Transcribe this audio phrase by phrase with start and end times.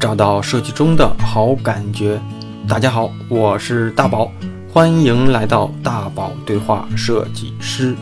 [0.00, 2.20] 找到设计中的好感觉。
[2.68, 4.30] 大家好，我是大宝，
[4.72, 7.96] 欢迎来到大宝对话设计师。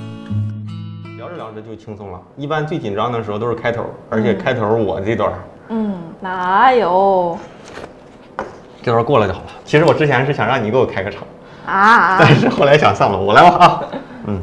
[1.16, 5.32] 聊着聊着就轻松了，一般最紧张的时候都是开头，而且开头我这段，
[5.70, 7.38] 嗯，哪有
[8.82, 9.46] 这段过了就好了。
[9.64, 11.22] 其实我之前是想让你给我开个场，
[11.64, 12.18] 啊？
[12.20, 13.80] 但是后来想算了，我来吧啊。
[14.28, 14.42] 嗯，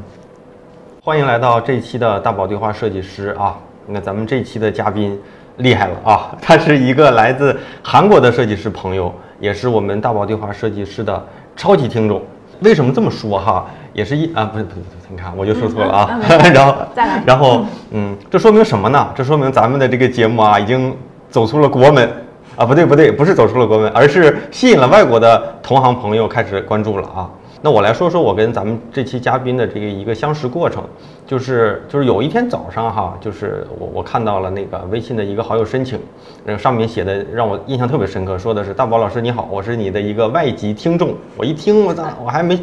[1.03, 3.55] 欢迎来到这一期的大宝对话设计师啊。
[3.85, 5.19] 那咱们这一期的嘉宾
[5.57, 11.25] 厉害了啊， 他是一个来自韩国的设计师朋友，也是我们大宝对话设计师的
[11.55, 12.21] 超级听众。
[12.61, 13.65] 为什么这么说哈？
[13.93, 16.07] 也是一啊，不是不是，不是你看我就说错了啊。
[16.11, 19.07] 嗯嗯嗯然后再来然后嗯，这说明什么呢？
[19.15, 20.95] 这说明咱们的这个节目啊，已经
[21.29, 22.09] 走出了国门
[22.55, 27.29] 啊，不对不对，不是走出了国门，而是吸引了外国的同行朋友开始关注了啊。
[27.61, 30.83] 那我来说说我跟咱们这期嘉宾的这个一个相识过程，
[31.25, 35.97] 就是就是有一天早上哈，就是我我看到了那个微信的一个好友申请，
[36.43, 41.15] 那上面写的让我印象特别深刻，说的是大宝老师你好，我是你的一个外籍听众。
[41.37, 42.59] 我一听我操，我还没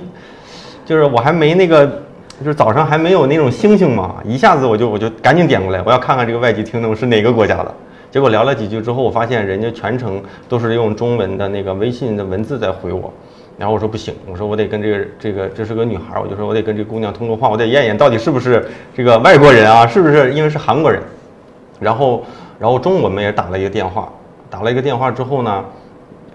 [0.85, 1.87] 就是我还没那个，
[2.41, 7.75] 就是早上还没有那种星星嘛，一下子我就我就赶紧点过来，我要看看这个外籍听众是哪个国家的。
[8.11, 13.13] 结果聊了几句之后，我发现人家全程都是用中文的那个微信的文字在回我，
[13.61, 20.99] 然后我说不行，我说我得跟这个这个这是个女孩，我就说我得跟这姑娘通个话，我得验验到底是不是这个外国人啊，是不是因为是韩国人。
[21.79, 22.25] 然后
[22.59, 24.11] 然后中午我们也打了一个电话，
[24.49, 25.63] 打了一个电话之后呢，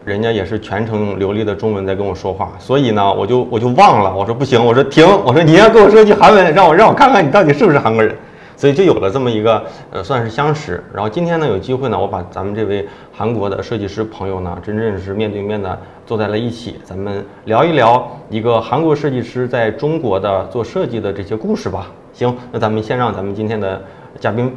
[0.04, 8.16] 人家也是全程流利的中文在跟我说话，所以呢，我就我就忘了，我说不行，我说停，我说你要跟我说句韩文，让我让我看看你到底是不是韩国人，
[8.57, 10.83] 所以就有了这么一个呃算是相识。
[10.93, 21.87] 然后今天呢有机会呢，我把咱们这位韩国的设计师朋友呢，真正是面对面的坐在了一起，咱们聊一聊一个韩国设计师在中国的做设计的这些故事吧。
[22.13, 23.81] 行，那咱们先让咱们今天的
[24.19, 24.55] 嘉宾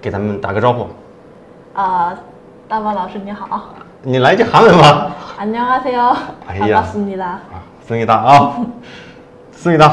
[0.00, 0.86] 给咱们打个招呼，
[1.74, 2.18] 啊，
[2.66, 5.10] 大宝老师你好，你来句韩文吧。
[5.38, 7.22] 안녕하세요， 哎呀 반갑습니다。
[7.24, 8.56] 啊，思密达啊，
[9.52, 9.92] 思密达。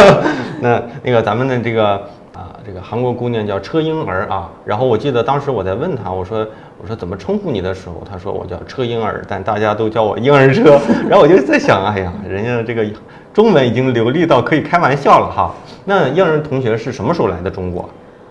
[0.61, 2.22] 那那个咱们的这个啊，
[2.64, 4.50] 这个韩国姑娘叫车婴儿啊。
[4.64, 6.46] 然后我记得当时我在问她，我说
[6.80, 10.80] 我说怎么称呼你的时候，她说我叫车婴儿，但大家都叫我婴儿车。
[11.08, 12.84] 然后我就在想，哎呀，人家这个
[13.32, 15.54] 中文已经流利到可以开玩笑了哈。
[15.84, 17.88] 那婴儿同学是什么时候来的中国？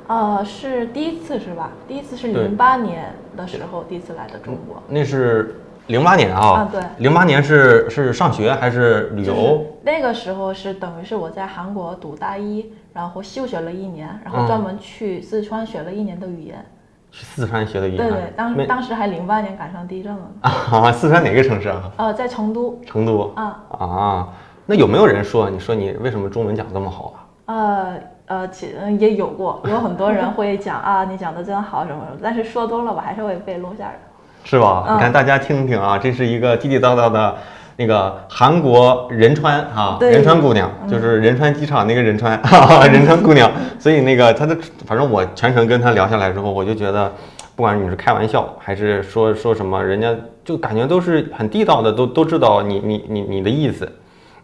[0.08, 1.72] 呃，是第一次是吧？
[1.88, 4.82] 第一次是对零八年的时候第一次来的中国。
[4.88, 5.56] 那是
[5.88, 6.42] 零八年啊。
[6.42, 9.66] 啊对零八年是是上学还是旅就是游？
[9.82, 16.64] 那个时候是等于是我在韩国读大一，然后休学了一年，然嗯后专门去四川学了一年的语言。
[17.12, 17.98] 去四川学的语言？
[17.98, 20.22] 对对，当没当时还零八年赶上地震了。
[20.42, 21.92] 啊， 四川哪个城市啊？
[21.98, 22.80] 呃，在成都。
[22.86, 23.64] 成都啊。
[23.70, 24.30] 啊，
[24.66, 27.20] 那有没有人说你说你为什么中文讲这么好啊？
[27.46, 27.96] 呃
[28.26, 34.00] 呃，其嗯也有过，有很多人会讲啊，你讲的真好什么什么，但是说多了我还是会被录下来。
[34.44, 34.86] 是吧？
[34.88, 37.36] 嗯你看大家听听啊，这是一个地地道道的
[37.76, 43.52] 那个韩国仁川啊，仁川姑娘，就是仁川机场那个仁川， 哈哈，仁川姑娘。
[43.80, 47.12] 所以那个她的，反正我全程跟她聊下来之后，我就觉得，
[47.56, 53.92] 不管你是开玩笑还是说说什么，人家就感觉都是很地道的，都都知道你你你你的意思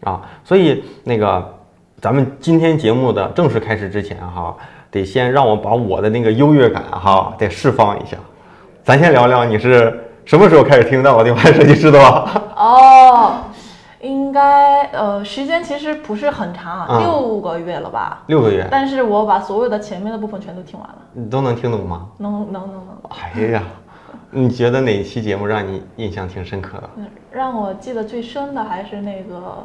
[0.03, 0.21] 啊。
[0.43, 1.43] 所以那个
[2.01, 4.55] 咱们今天节目的正式开始之前哈，
[4.89, 8.17] 得先让我把我的那个优越感哈得释放一下。
[8.83, 12.41] 咱先聊聊你是什么时候开始听到我电话设计师的吧？
[12.59, 12.98] 哦，
[14.01, 18.23] 应该呃时间其实不是很长，嗯六个月了吧？
[18.27, 22.07] 六个月，但是我把所有的前面的部分全都听完了，你都能听懂吗？
[22.17, 22.71] 能能能。
[22.71, 23.63] 能，哎呀，
[24.31, 26.89] 你觉得哪期节目让你印象挺深刻的？
[26.97, 29.63] 嗯让我记得最深的还是那个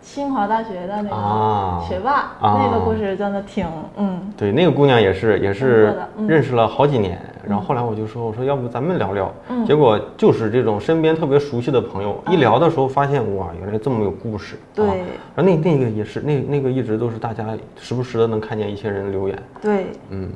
[0.00, 1.78] 清华大学的那啊。
[1.80, 2.58] 个学霸，啊。
[2.64, 3.66] 那个故事真的挺
[3.96, 4.32] 嗯。
[4.36, 5.94] 对，那个姑娘也是，也是
[6.26, 14.56] 认识了好几年，然后后来我就说，我说要不咱们聊聊，嗯结果就是这种身边特别熟悉的朋友，一聊的时候发现哇，原来这么有故事。
[14.74, 14.94] 对啊
[15.34, 20.30] 然后那那个也是，那那个一直都是大家时不时的能看见一些人留言，对，嗯，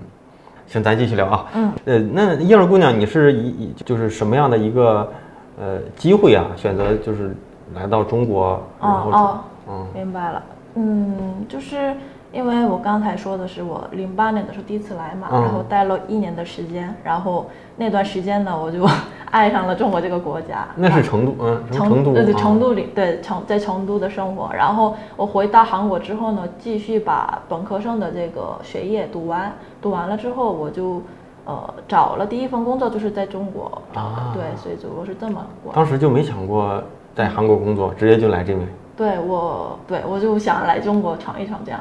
[0.66, 1.46] 行，咱继续聊啊。
[1.54, 5.12] 嗯，呃，那燕儿姑娘，你是一一就是什么样的一个
[5.60, 6.46] 呃机会啊？
[6.56, 7.34] 选择就是
[7.74, 10.42] 来到中国，然后哦嗯明白了，
[10.74, 11.94] 嗯，就是
[12.36, 17.46] 因为我刚才说的是我零八年的时候第一次来嘛，嗯然后待了一年的时间，然后
[17.76, 18.86] 那段时间呢，我就
[19.32, 20.68] 爱上了中国这个国家。
[20.76, 22.12] 那是成都，嗯，成都？
[22.12, 29.50] 对成都里对成在成都的生活，然后我回到韩国之后呢，继续把本科生的这个学业读完，
[29.80, 31.00] 读完了之后我就
[31.46, 35.72] 呃找了第一份工作就是在中国找的，啊对，所以就我是这么过。
[35.72, 36.82] 当时就没想过
[37.14, 38.68] 在韩国工作，直接就来这边。
[38.94, 41.80] 对我对我就想来中国闯一闯这样。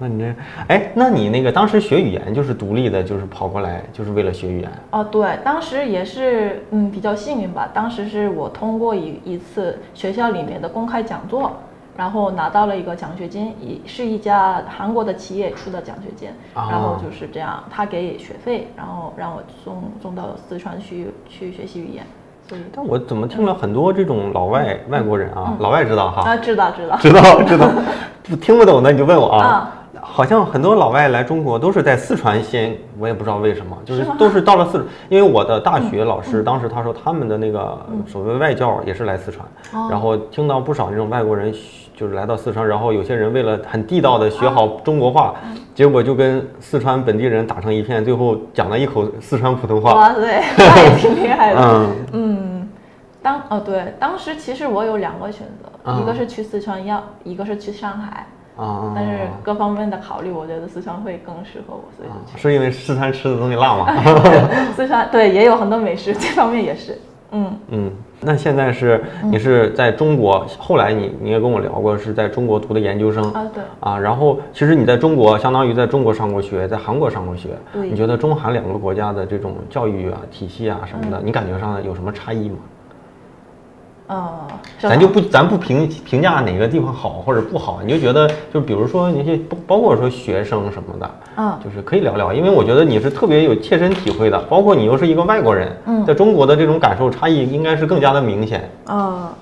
[0.00, 0.34] 那你这，
[0.66, 4.70] 哎，那你那个当时学语言就是独立的，就是跑过来就是为了学语言。
[4.90, 11.52] 哦，对，当时也是嗯比较幸运吧，当时是我通过一一次学校里面的公开讲座。
[11.96, 22.02] 然后拿到了一个奖学金，一是一家韩国的企业出的奖学金，然后就是这样，他给学费，然后让我送送到四川去去学习语言。
[22.48, 26.22] 所以，但我怎么听了很多这种老外外国人啊，老外知道哈？
[26.30, 27.68] 啊，知道知道知道知道，
[28.24, 29.70] 不听不懂的你就问我啊。
[30.02, 39.46] 好像很多老外来中国都是在四川先，我也不知道为什么，就是都是到了四川， 因为我的大学老师当时他说他们的那个所谓外教也是来四川，
[39.90, 41.52] 然后听到不少那种外国人
[41.94, 45.34] 就是来到四川，然后有些人为了很地道的学好中国话，
[45.74, 49.94] 结果就跟四川本地人打成一片，最后讲了一口四川普通话。
[49.94, 51.60] 哇塞，那也挺厉害的。
[51.60, 51.90] 嗯。
[52.12, 52.68] 嗯，
[53.22, 58.26] 当哦对，当时其实我有两个选择，一个是去四川，要一个是去上海。
[58.60, 62.38] 啊，但是各方面的考虑，我觉得四川会更适合我，所以就去。
[62.38, 63.86] 是因为四川吃的东西辣吗？
[64.76, 66.98] 四川对，也有很多美食，这方面也是。
[67.32, 73.46] 嗯嗯，那现在是你是在中国，后来你你也跟我聊过，是在中国读的研究生啊？
[73.54, 73.62] 对。
[73.80, 77.50] 啊，然后其实你在中国相当于在中国上过学，在韩国上过学。
[77.72, 82.56] 你觉得中韩两个国家的这种教育啊、体系啊什么的，你感觉上有什么差异吗？
[84.10, 84.48] 啊，
[84.80, 95.70] 咱就不咱不评评价哪个地方好或者不好，你就觉得就比如说那些包包括说学生什么的，嗯，就是可以聊聊，因为我觉得你是特别有切身体会的，包括你又是一个外国人，
[96.04, 98.68] 在中国的这种感受差异应该是更加的明显。
[98.86, 99.32] 啊，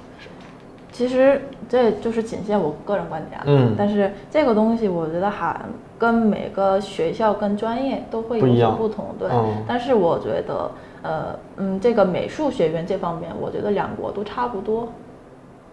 [0.92, 5.58] 其实这就是仅限我个人观点，嗯，但是这个东西我觉得还
[5.96, 9.30] 跟每个学校跟专业都会有所不同，对，
[9.66, 10.70] 但是我觉得。
[11.02, 14.92] 呃嗯，这个美术学院这方面，我觉得两国都差不多，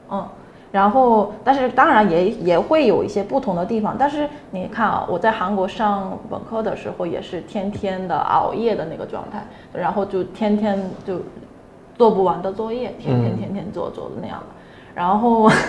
[0.09, 0.27] 嗯，
[0.71, 3.95] 然后但是当然也也会有一些不同的地方。
[3.97, 11.19] 但是你看啊，我在韩国上本科的时候也是天天的熬夜的那个状态，然后就天天就
[11.97, 14.45] 做不完的作业，天天天天做做的那样的，
[14.93, 15.49] 然后。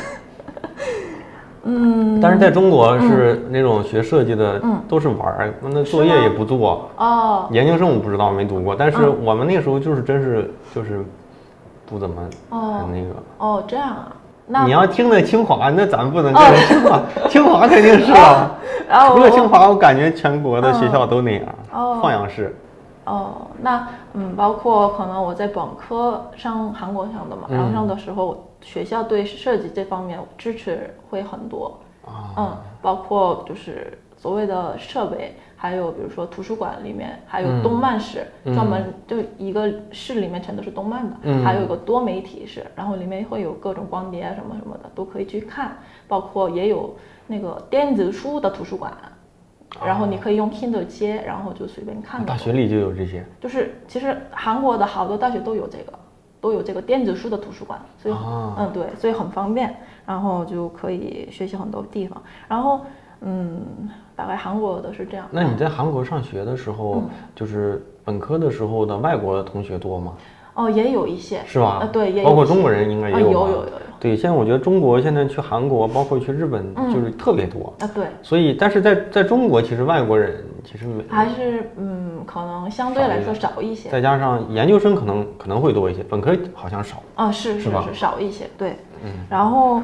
[1.68, 7.48] 嗯，但是在中国是那种学设计的，都是玩儿，那作业也不做哦。
[7.50, 8.74] 研究生我不知道，没读过。
[8.74, 11.04] 但是我们那时候就是真是就是
[11.84, 12.16] 不怎么
[12.50, 13.14] 很那个。
[13.38, 14.12] 哦，这样啊？
[14.46, 18.52] 那你要听的清华，那咱不能跟清华， 清华肯定是啊。
[18.88, 21.44] 然 后除了清华，我感觉全国的学校都那样，
[22.00, 22.54] 放养式。
[23.06, 45.76] 哦，那嗯，包括可能我在本科上韩国上的嘛，然后上的时候学校对设计这方面支持会很多啊，嗯，包括就是所谓的设备，还有比如说图书馆里面还有动漫室，专门就一个室里面全都是动漫的，还有一个多媒体室，然后里面会有各种光碟啊什么什么的都可以去看，
[46.08, 46.92] 包括也有
[47.28, 48.92] 那个电子书的图书馆。
[49.84, 52.24] 然后你可以用 Kindle 接，然后就随便看。
[52.24, 55.92] 大学里就有这些，就是其实韩国的好多大学都有这个，
[56.40, 58.14] 都有这个电子书的图书馆，所以
[58.58, 59.74] 嗯对，所以很方便，
[60.06, 62.22] 然后就可以学习很多地方。
[62.48, 62.80] 然后
[63.20, 65.26] 嗯，大概韩国的是这样。
[65.30, 67.02] 那你在韩国上学的时候，
[67.34, 70.12] 就是本科的时候的外国同学多吗？
[70.56, 71.78] 哦，也有一些，是吧？
[71.82, 73.30] 呃，对，也包括中国人应该也有。
[73.30, 73.72] 有有有。
[73.98, 77.88] 对，现在我觉得中国现在去韩国，包括去日本，就是特别多啊。
[77.94, 78.06] 对。
[78.22, 83.88] 所以，但是在在中国，其实外国人其实没还是嗯，可能相对来说少一些。
[83.88, 87.02] 再加上研究生可能可能会多一些，本科好像少。
[87.14, 88.76] 啊，是是是少一些，对。
[89.06, 89.12] 嗯。
[89.30, 89.80] 然后。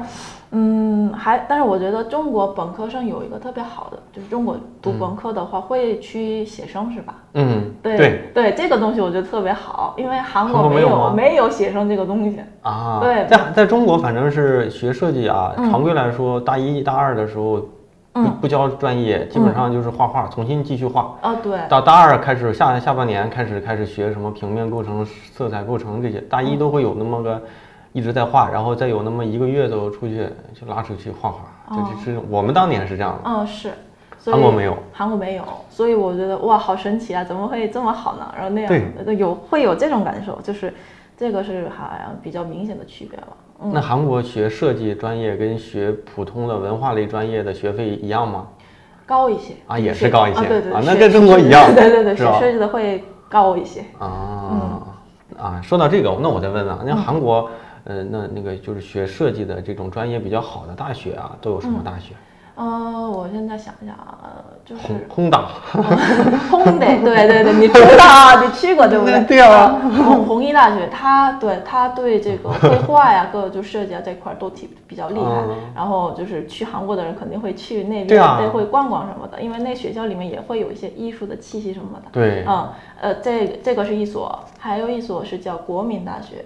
[0.55, 7.15] 嗯，还，但是我觉得中国本科生有一个特别好的，就是中国读本科的话会去写生，是吧？
[7.33, 12.99] 嗯，对对，这个东西我觉得特别好，因为韩国没有没有写生这个东西啊。
[13.01, 17.59] 对，在在中国反正是学设计啊，常规来说，大一大二的时候
[18.11, 21.17] 不不教专业，基本上就是画画，重新继续画。
[21.21, 21.57] 啊，对。
[21.67, 27.41] 到大二开始下下半年开始开始学什么平面构成、色彩构成这些，大一都会有那么个。
[27.93, 33.29] 一直在画，然后再有那么一个月都出去就拉出去画画，就是我们当年是这样的。
[33.29, 33.71] 嗯，是。
[34.25, 34.77] 韩国没有。
[34.93, 37.25] 韩国没有，所以我觉得哇，好神奇啊！
[37.25, 38.33] 怎么会这么好呢？
[38.33, 40.73] 然后那样有会有这种感受，就是
[41.17, 43.27] 这个是好像比较明显的区别了。
[43.73, 48.47] 那韩国学设计专业跟学普通的文化类专业的学费一样吗？
[49.05, 50.47] 高一些啊，也是高一些。
[50.47, 51.75] 对对啊，那跟中国一样。
[51.75, 53.81] 对 对对，学设计的会高一些。
[53.99, 54.49] 啊。
[54.51, 54.81] 嗯。
[55.37, 57.49] 啊，说到这个，那我再问问，那韩国。
[57.85, 62.13] 呃，那那个就是学设计的这种专业比较好的大学啊，都有什么大学？
[62.55, 64.29] 呃，我现在想一想啊，呃
[64.63, 65.47] 就是轰轰打，
[66.51, 69.23] 烘 得，对对对，你 知道啊，你去过对不对？
[69.25, 75.31] 对啊 红红医大学，他对他对这个绘画呀，各个就设计啊这块儿都挺比较厉害。
[75.47, 78.21] 嗯然后就是去韩国的人肯定会去那边，
[78.51, 82.05] 会逛逛什么的，因为那学校里面也会有一些艺术的气息什么的。
[82.11, 82.69] 对，嗯，
[83.01, 86.45] 呃，这个这个是一所，还有一所是叫国民大学，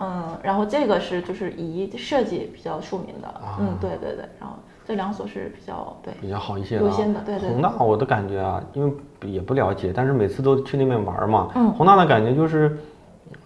[0.00, 6.76] 嗯，然后这个是就是以设计比较出名的，啊嗯，对对对，然后这两所是比较对比较好一些。
[6.78, 11.50] 优先的对对对宏大我的感觉啊，因为也不了解，但是每次都去那边玩嘛。
[11.54, 12.78] 嗯宏大的感觉就是，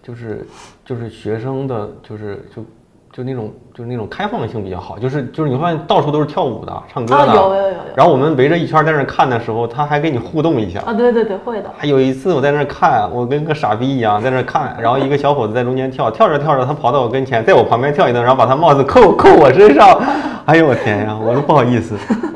[0.01, 0.47] 就是
[0.85, 2.63] 就是学生的，就是就
[3.15, 7.21] 就那种就是那种开放性比较好，就是就是你会发现到处都是跳舞的、唱歌的。
[7.21, 10.81] 啊，有有有有然后我们围着一圈在那儿看的时候，他还给你互动一下。
[10.81, 19.97] 啊，对对对，会的，还有一次我在那儿看，我跟个傻逼一样在那儿看，然后一个小伙子在中间跳，跳着跳着他跑到我跟前，在我旁边跳一段，然后把他帽子扣扣我身上，
[20.43, 21.95] 哎呦我天呀，我说不好意思。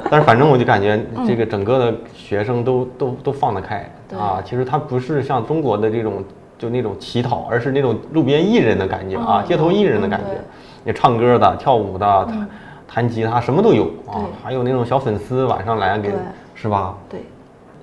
[0.09, 3.85] 但是反正我就感觉这个整个的学生都都都放得开
[4.17, 6.23] 啊，其实他不是像中国的这种
[6.57, 10.41] 就那种乞讨，而是那种路边艺人的感觉啊，嗯街头艺人的感觉
[10.83, 12.49] 嗯对，也唱歌的、跳舞的、弹
[12.87, 16.11] 弹吉他什么都有啊，还有那种小粉丝晚上来给
[16.55, 16.95] 是吧？
[17.09, 17.21] 对，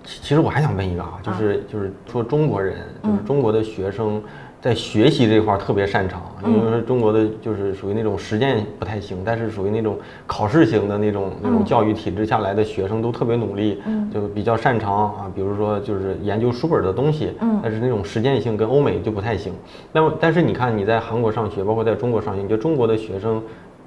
[0.05, 4.23] 其其实我还想问一个啊，就是就是说中国人，就是中国的学生
[4.67, 9.97] 在学习这块儿特别擅长，因为说中国的就是属于那种实践不太行，但是属于那种
[10.27, 13.81] 考试型的那种那种教育体制下来的学生都特别努力，
[14.13, 17.33] 就比较擅长啊，比如说就是研究书本的东西，
[17.63, 19.53] 但是那种实践性跟欧美就不太行。
[19.93, 23.37] 那么但是你看你在韩国上学，包括在中国上学，你觉得中国的学生，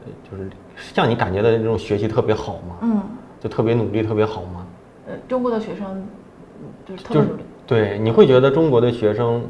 [0.05, 0.50] 呃就是
[0.93, 2.77] 像你感觉的那种学习特别好吗？
[2.83, 3.01] 嗯，
[3.41, 4.65] 就特别努力，特别好吗？
[5.09, 5.88] 呃，中国的学生
[6.62, 9.43] 嗯就是特别努力，对，你会觉得中国的学生，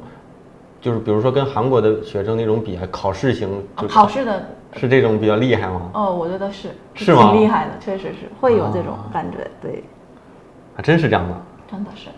[0.82, 5.92] 就是比如说跟韩国的学生那种比，考试型考试的，是这种比较厉害吗？
[5.94, 9.84] 哦，我觉得是是吗挺厉害的，确实是会有这种啊感觉，对，
[10.76, 11.36] 还真是这样的。
[11.70, 12.10] 真的是。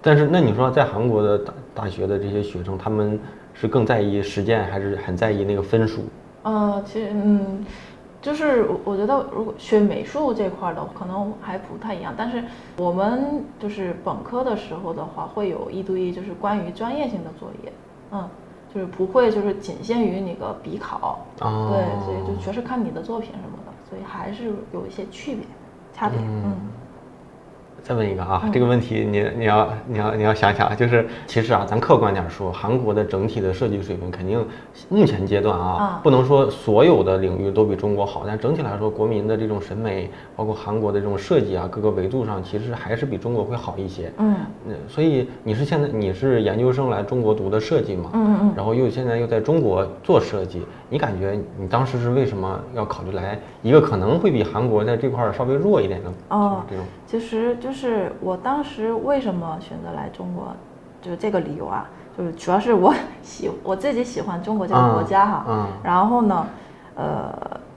[0.00, 3.18] 但是那你说在韩国的大大学的这些学生，他们
[3.52, 6.02] 是更在意实践，还是很在意那个分数？
[6.42, 7.64] 呃，其实嗯，
[8.22, 12.12] 就是我我觉得如果学美术这块儿的，可能还不太一样。
[12.16, 12.44] 但是
[12.76, 17.72] 我们就是本科的时候的话，会有一对一就是关于专业性的作业，
[18.12, 18.28] 嗯，
[18.74, 25.44] 就是不会就是仅限于那个笔考，哦对，所以就全是看你的作品什么的，所以还是有一些区别
[25.94, 26.56] 差别，嗯
[27.82, 34.44] 再问一个啊，这个问题你你要你要你要想想，就是其实啊，咱客观点说，韩国的整体的设计水平肯定
[34.88, 44.12] 目前阶段啊啊，不能说所有的领域都比中国好，但整体来说，国民的这种审美，包括韩国的这种设计啊，各个维度上，其实还是比中国会好一些。
[44.18, 44.36] 嗯
[44.68, 48.10] 嗯，所以你是现在你是研究生来中国读的设计嘛？
[48.14, 56.84] 嗯嗯然后又现在又在中国做设计，你感觉你当时是为什么要考虑来一个可能会比韩国在这块儿稍微弱一点的哦这种？
[57.06, 60.48] 其实就是我当时为什么选择来中国，
[61.00, 62.92] 就是这个理由啊，就是主要是我
[63.22, 66.46] 喜我自己喜欢中国这个国家哈，嗯嗯然后呢，
[66.96, 67.32] 呃，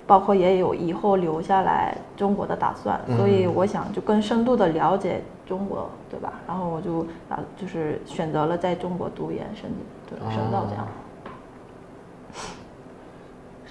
[0.08, 6.34] 包括也有以后留下来中国的打算，所以我想就更深度的了解中国，对吧？
[6.48, 9.70] 然后我就啊就是选择了在中国读研深
[10.10, 10.88] 对深造这样。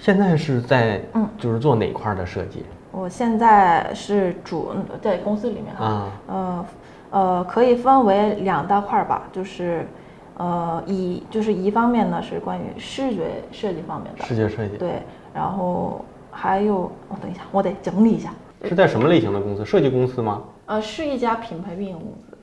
[0.03, 2.65] 现在是在嗯就是做哪块儿的设计？
[2.91, 6.65] 我现在是主嗯在公司里面哈，啊呃
[7.11, 9.87] 呃，可以分为两大块儿吧，就是
[10.35, 15.01] 呃一就是一方面呢是关于视觉设计方面的，视觉设计对，
[15.33, 18.33] 然后还有哦等一下，我得整理一下，
[18.65, 19.63] 是在什么类型的公司？
[19.63, 20.43] 设计公司吗？
[20.65, 22.37] 呃是一家品牌运营公司，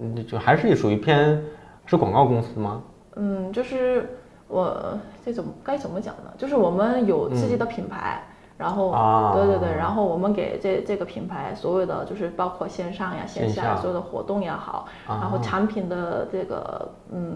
[0.00, 1.38] 嗯，就还是属于偏
[1.84, 2.80] 是广告公司吗？
[3.16, 4.08] 嗯，就是
[4.52, 6.30] 我这怎么该怎么讲呢？
[6.36, 8.22] 就是我们有自己的品牌。
[8.58, 17.34] 然后，嗯啊对对对，然后我们给这这个品牌所有的就是包括线上呀、线线下下所有的活动也好，啊然后产品的这个嗯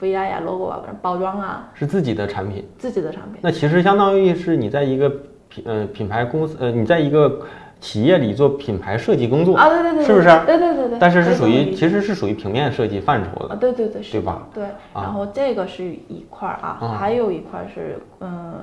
[0.00, 2.64] VI 呀、logo 啊、包装啊，是自己的产品。
[2.78, 3.40] 自己的产品。
[3.42, 5.10] 那其实相当于是你在一个
[5.48, 7.40] 品呃品牌公司呃你在一个
[7.80, 10.28] 企业里做品牌设计工作啊，对对对，是不是？
[10.46, 10.98] 对对对对。
[10.98, 13.56] 但是是属于其实是属于平面设计范畴啊，的。
[13.56, 14.46] 对对对，是吧？
[14.52, 18.54] 对，啊然后这个是一块儿啊，啊还有一块儿是嗯，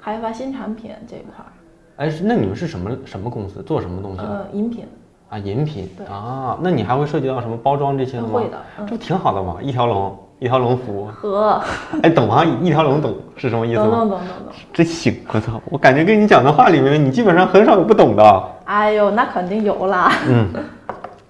[0.00, 1.50] 开发新产品这一块儿，
[1.96, 3.62] 哎，那你们是什么什么公司？
[3.62, 4.24] 做什么东西的？
[4.28, 4.84] 呃，饮品
[5.30, 8.28] 啊，饮品啊，那你还会涉及到什么包装这些吗？
[8.32, 9.56] 会的嗯这不挺好的吗？
[9.62, 11.06] 一条龙，一条龙服务。
[11.06, 11.62] 和
[12.02, 13.90] 哎，懂啊，一条龙懂是什么意思吗？
[13.90, 15.62] 等等等等等，真行，我操！
[15.66, 18.42] 我感觉跟你讲的话里面，你基本上很少有不懂的。
[18.64, 20.10] 哎呦，那肯定有啦。
[20.28, 20.48] 嗯，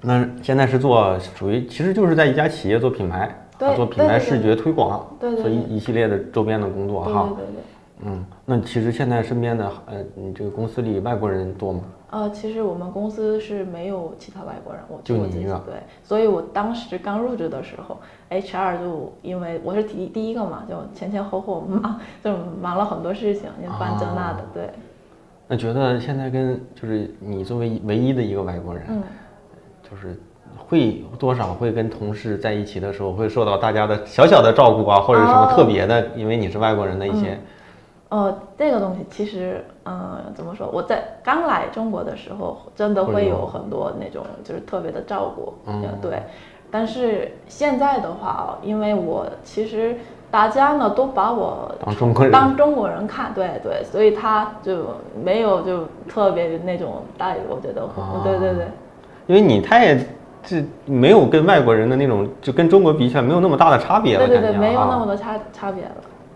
[0.01, 3.29] 那现在是做属于，其实就是在一家企业做品牌，
[3.77, 7.29] 做品牌视觉推广，对对做一对一系列的周边的工作哈。
[7.37, 7.63] 对对对对，
[8.07, 11.81] 嗯，那其实现在身边的呃，你这个公司里外国人多吗？
[12.13, 17.99] 呃，其实我们公司是没有其他外国人，我就我自己对，所以我当时刚入职的时候
[18.31, 24.71] ，HR 就因为我是第第一个嘛，就前前后后忙，就忙了很多事情，就搬这那的，啊对，
[25.49, 29.03] 那觉得现在跟就是你作为唯一的一个外国人，嗯。
[29.91, 30.19] 就是
[30.57, 37.39] 会多少会跟同事在一起的时候，会受到大家的小小的照顾啊，或者什么哦特别的，因为你是外国人的一些，
[38.13, 40.69] 呃，这个东西其实，嗯、怎么说？
[40.71, 45.55] 我在刚来中国的时候，真的会有很多那种就是特别的照顾，
[46.03, 46.23] 对。
[46.71, 49.97] 但是现在的话，因为我其实
[50.31, 54.85] 大家呢都把我当中国人当中国人看，对对，所以他就
[55.25, 58.67] 没有就特别那种待遇，我觉得，啊对对对。
[59.27, 59.97] 因为你太
[60.43, 65.93] 这没有跟外国人的那种，就跟中国比起来没有那么大的差别了，对对对，没有啊那么多差差别了。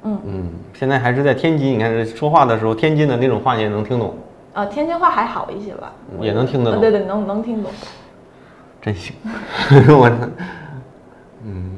[0.06, 4.14] 嗯，嗯，现在还是在天津，你看这说话的时候，天津的那种话你也能听懂，
[4.54, 7.72] 啊，天津话还好一些吧，也能听得懂呃对对，能能听懂。
[8.80, 9.16] 真行。
[9.98, 10.08] 我，
[11.44, 11.72] 嗯，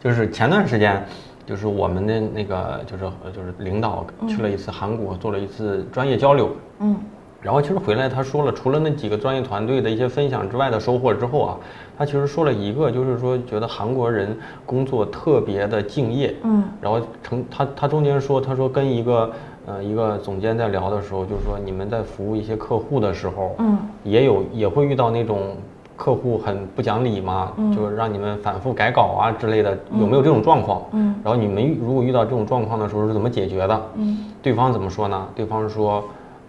[0.00, 1.04] 就是前段时间，
[1.44, 3.04] 就是我们的那个就是
[3.34, 6.56] 就是领导去了一次韩国，做了一次专业交流。
[6.78, 6.96] 嗯
[7.42, 11.58] 然后其实回来他说了，除了那几个专业团队的一些分享之外的收获之后啊，
[12.02, 16.34] 他其实说了一个，就是说觉得韩国人工作特别的敬业。
[16.42, 19.30] 嗯然后成他他中间说，他说跟一个
[19.66, 25.54] 呃一个总监在聊的时候，就是说你们在服务一些客户的时候，嗯也有也会遇到那种
[25.96, 30.82] 客户很不讲理嘛，嗯就是让你们反复改稿啊之类的，有没有这种状况？
[30.90, 33.80] 嗯然后你们遇如果遇到这种状况的时候是怎么解决的？
[33.94, 35.24] 嗯对方怎么说呢？
[35.36, 36.02] 对方说，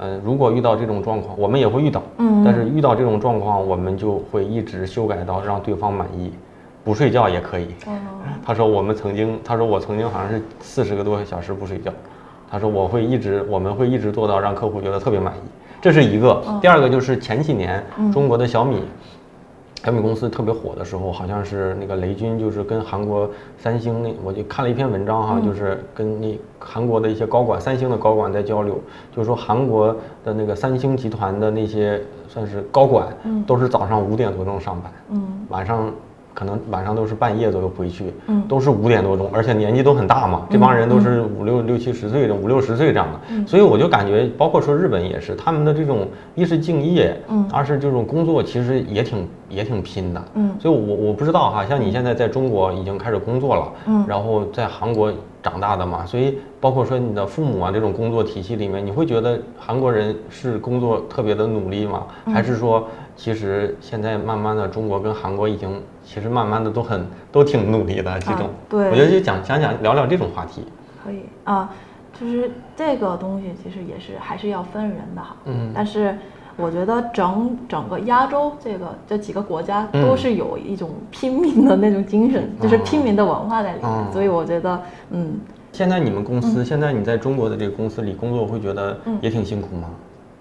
[0.03, 6.33] 呃，如果遇到这种状况，我们也会遇到，嗯但是遇到这种状况，我们就会一直修改到让对方满意，
[6.83, 7.67] 不睡觉也可以。
[7.85, 7.91] 哦
[8.45, 11.89] 他说我们曾经，他说我曾经好像是四十个多小时不睡觉，
[12.51, 15.39] 他说我会一直，我们会一直做到让客户觉得特别满意，
[15.81, 16.43] 这是一个。
[16.61, 17.81] 第二个就是前几年
[18.11, 18.83] 中国的小米。
[19.83, 28.79] 小米公司特别火的时候，好像是那个雷军，就是跟韩国三星那，我就看了一篇文章哈，就是跟那韩国的一些高管，三星的高管在交流，
[29.13, 33.13] 就是说韩国的那个三星集团的那些算是高管，
[33.45, 35.45] 都是早上五点多钟上班，嗯。
[35.49, 35.91] 晚上
[36.33, 38.43] 可能晚上都是半夜左右回去，嗯。
[38.47, 47.47] 都是五点多钟，而且年纪都很大嘛，这帮人都是五六六七十岁的，五六十岁这样的，所以我就感觉，包括说日本也是，他们的这种一是敬业，嗯。
[47.51, 50.55] 二是这种工作其实也挺也挺拼的，嗯。
[50.59, 54.05] 所以我我不知道哈，像你现在在中国已经开始工作了，嗯。
[54.07, 62.03] 然后在韩国长大的嘛，所以包括说你的父母啊这种工作体系里面，你会觉得韩国人是工作特别的努力吗？
[62.25, 62.33] 嗯。
[62.33, 70.63] 还是说其实现在慢慢的中国跟韩国已经其实慢慢的都很都挺努力的这种，啊对我觉得就讲讲讲聊聊这种话题，
[71.03, 71.69] 可以啊，
[72.19, 75.35] 就是这个东西其实也是还是要分人的哈。
[75.45, 76.17] 嗯但是
[76.55, 83.89] 我觉得整整个亚洲这个这几个国家嗯都是有一种拼命的那种精神，就是拼命的文化在里面。
[83.89, 85.39] 哦所以我觉得，嗯，
[85.71, 89.89] 现在你们公司，现在你在中国的这个公司里工作，会觉得嗯也挺辛苦吗？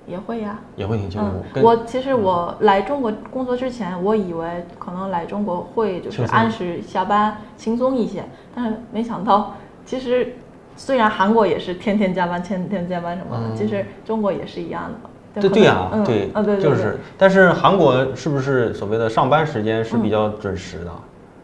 [0.06, 0.58] 也会呀。
[0.76, 1.26] 也会挺辛苦。
[1.54, 10.34] 嗯，我其实我来中国工作之前，我以为可能来中国会就是按时下班，轻松一些，但是没想到，其实
[10.76, 15.40] 虽然韩国也是天天加班，天天加班什么的，嗯其实中国也是一样的。
[15.40, 16.98] 对对呀、嗯对，啊对对对就是。
[17.16, 20.90] 但是韩国是不是所谓的上班时间是比较准时的，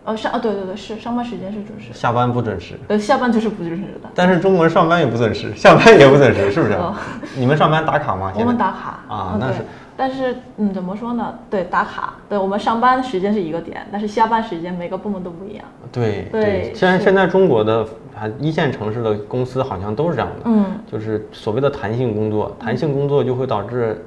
[0.09, 2.75] 呃上啊对对对是上班时间是准时，下班不准时？
[2.89, 4.09] 呃下班就是不准时的。
[4.15, 6.95] 但是中国人上班也不准时，下班也不准时，是不是哦？
[7.37, 8.33] 你们上班打卡吗？
[8.35, 9.59] 我们打卡啊那是
[9.99, 11.35] 但是嗯，怎么说呢？
[11.51, 15.65] 对，打卡，对我们上班时间是一个点，但是下班时间每个部门都不一样。
[15.93, 24.05] 对对是现在现在中国的还一线城市的公司好像都是这样的，嗯就是所谓的弹性工作，弹性工作就会导致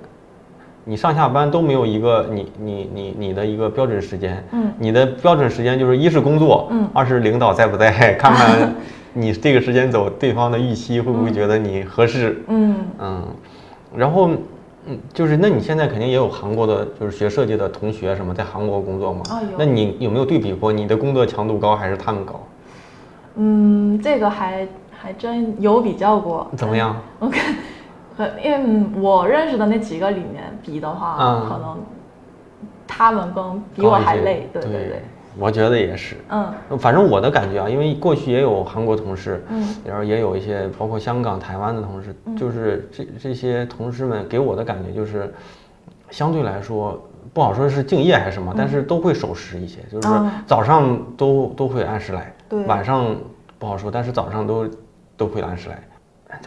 [0.83, 8.73] 你上下班都没有一个你你你你的一个标准时间，嗯你的标准时间就是一是工作，嗯二是领导在不在， 看看
[9.13, 13.23] 你这个时间走，对方的预期会不会觉得你合适，嗯嗯，
[13.95, 14.29] 然后
[14.87, 19.21] 嗯，就是那你现在肯定也有韩国的，就是学设计的同学什么在韩国工作嘛？
[19.29, 22.41] 啊有那你有没有对比过你的工作强度高还是他们高？
[23.35, 26.49] 嗯，这个还还真有比较过。
[26.57, 26.95] 怎么样？
[27.19, 27.55] 我看，
[28.21, 31.77] 和因为嗯我认识的那几个里面比的话，嗯可能
[32.87, 34.47] 他们更比我还累。
[34.53, 35.01] 对对对对，
[35.39, 36.15] 我觉得也是。
[36.29, 45.33] 嗯反正我的感觉啊，因为过去也有韩国同事，嗯然后也有一些包括香港、台湾的同事，就是这这些同事们给我的感觉就是，
[46.09, 47.01] 相对来说
[47.33, 53.15] 不好说是敬业还是什么，但是都会守时一些，就是嗯早上都都会按时来，对晚上
[53.57, 54.67] 不好说，但是早上都
[55.15, 55.81] 都会按时来。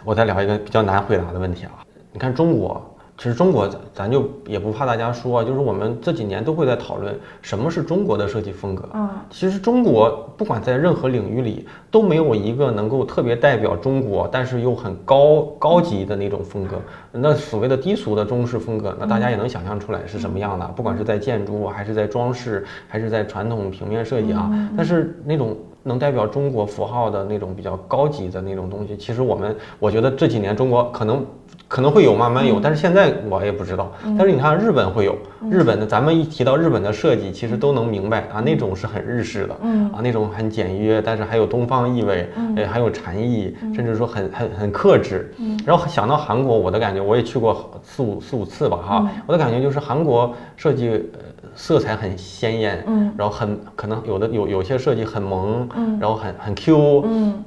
[0.05, 1.73] 我再聊一个比较难回答的问题啊。
[2.13, 2.81] 你看中国，
[3.19, 8.89] 其实中国咱咱就也不怕大家说，就是我们这几年都会在讨论什么是中国的设计风格。
[8.95, 16.81] 嗯其实中国不管在任何领域里都没有一个能够特别代表中国，但是又很高高级的那种风格。
[17.11, 24.49] 那所谓的低俗的中式风格，那大家也能想象出来是什么样的，不管是在建筑还是在装饰，还是在传统平面设计啊。
[24.77, 31.25] 但是那种能代表中国符号的那种比较高级的那种东西，其实我们我觉得这几年中国可能
[31.69, 33.93] 可能会有，慢慢有，但是现在我也不知道。
[34.19, 35.17] 但是你看日本会有，
[35.51, 39.85] 日本的咱们一提到日本的设计，其实都能明白啊，那种是很日式的，嗯。
[39.93, 45.33] 啊，那种很简约，但是还有东方意味，哎，还有禅意，甚至说很很很克制。
[45.67, 51.21] 然后想到韩国，我的感觉，我也去过四五四五次吧，哈，我的感觉就是韩国设计呃
[51.55, 57.45] 色彩很鲜艳，嗯，然后很可能有的有有些设计很萌，嗯然后很很 Q，嗯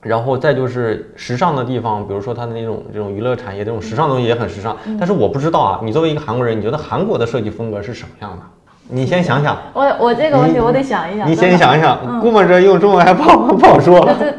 [0.00, 4.76] 然后再就是时尚的地方，比如说它的那种这种娱乐产业，这种时尚东西也很时尚。
[4.98, 8.42] 但是我不知道啊，你作为一个韩国人，你觉得韩国的设计风格是什么样的？
[8.88, 11.30] 你先想想，我我这个问题我得想一想。
[11.30, 14.00] 你先想一想，估摸着用中文还不好不好说。
[14.00, 14.34] 这这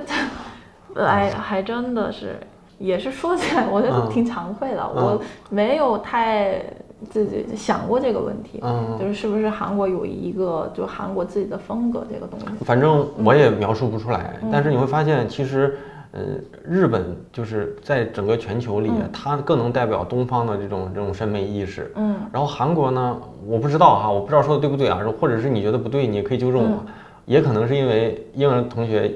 [0.95, 2.37] 这，哎，还真的是，
[2.79, 6.61] 也是说起来，我觉得嗯挺惭愧的，嗯我没有太
[7.09, 8.97] 自己想过这个问题，嗯。
[8.99, 15.77] 就是是不是韩国有一个就韩国自己的风格这个东西，反正我也描述不出来，但是你会发现，其实，
[16.11, 16.21] 呃，
[16.63, 21.91] 日本就是在整个全球里，它更能代表东方的这种这种审美意识。
[21.95, 22.15] 嗯。
[22.31, 26.77] 然后韩国呢，我不知道哈，我不知道说的对不对啊，或者是你觉得不对，你也可以纠正我，
[27.25, 29.11] 也可能是因为英文同学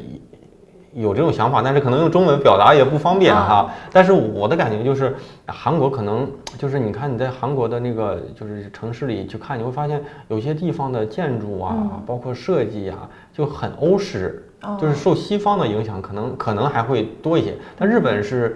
[0.96, 3.70] 有这种想法，但是可能用中文表达也不方便哈。
[3.92, 5.14] 但是我的感觉就是，
[5.46, 6.28] 韩国可能
[6.58, 17.54] 就是你看你在韩国的那个就是城市里去看，你会发现有些地方的建筑啊，包括设计啊，就很欧式，哦就是受西方的影响，可能可能还会多一些。
[17.78, 18.56] 但日本是。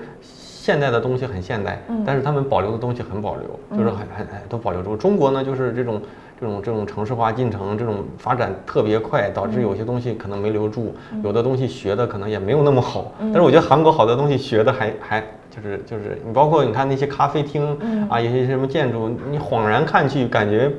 [0.62, 4.96] 现代的东西很现代，但是他们保留的东西很保留，就是很很很都保留住。
[4.96, 6.00] 中国呢，就是这种
[6.40, 13.12] 这种这种城市化进程，这种发展特别快，导致有些东西可能没留住，有的东西学的可能也没有那么好。
[13.20, 17.78] 但是我觉得韩国好多东西学的还还就是就是你包括你看那些咖啡厅
[18.10, 20.72] 啊，有些什么建筑，你恍然看去感觉。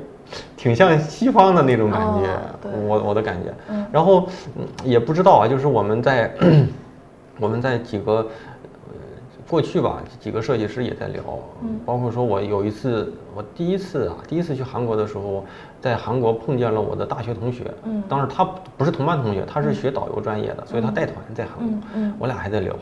[0.55, 2.29] 挺像西方的那种感觉，
[2.63, 3.53] 哦我我的感觉。
[3.91, 6.31] 然后嗯也不知道啊，就是我们在
[7.37, 8.25] 我们在几个呃
[9.51, 11.21] 过去吧，几个设计师也在聊，
[11.85, 15.43] 包括说我有一次，我第一次啊，第一次去韩国的时候，
[15.81, 18.01] 在韩国碰见了我的大学同学，嗯。
[18.07, 18.45] 当时他
[18.77, 21.77] 不是同班同学，他是学导游专业的，所以他带团在韩国，
[22.17, 22.73] 我俩还在聊。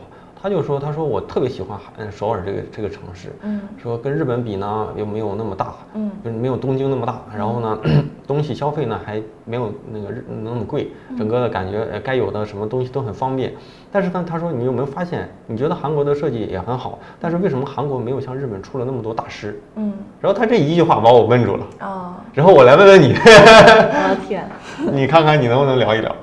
[0.42, 1.78] 他就说：“他说我特别喜欢
[2.10, 7.78] 首尔这个这个城市，嗯说跟日本比呢又没有那么大，嗯就是没有东京那么大，然后呢
[8.26, 13.52] 东西消费呢还没有那个日那么贵，整个的感觉呃该有的什么东西都很方便。
[13.92, 19.60] 但是呢，他说你有没有发现，你觉得韩国的设计也很好，但是为什么韩国没有像日本出了那么多大师？
[19.76, 24.48] 嗯然后他这一句话把我问住了，哦，然后我来问问你，我的天，
[24.92, 26.14] 你看看你能不能聊一聊？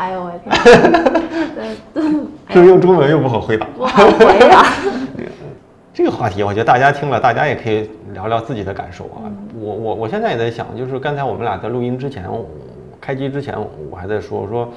[0.02, 0.50] 哎呦我的天，
[1.94, 2.02] 这
[2.48, 3.66] 这是用中文又不好回答？
[3.76, 4.64] 不好回答，
[5.92, 9.20] 这个话题，我觉得大家听了，大家也可以聊聊自己的感受啊。
[9.26, 12.48] 嗯我我我现在也在想，就是刚才我们俩在录音之前，我
[12.98, 13.54] 开机之前，
[13.90, 14.72] 我还在说说，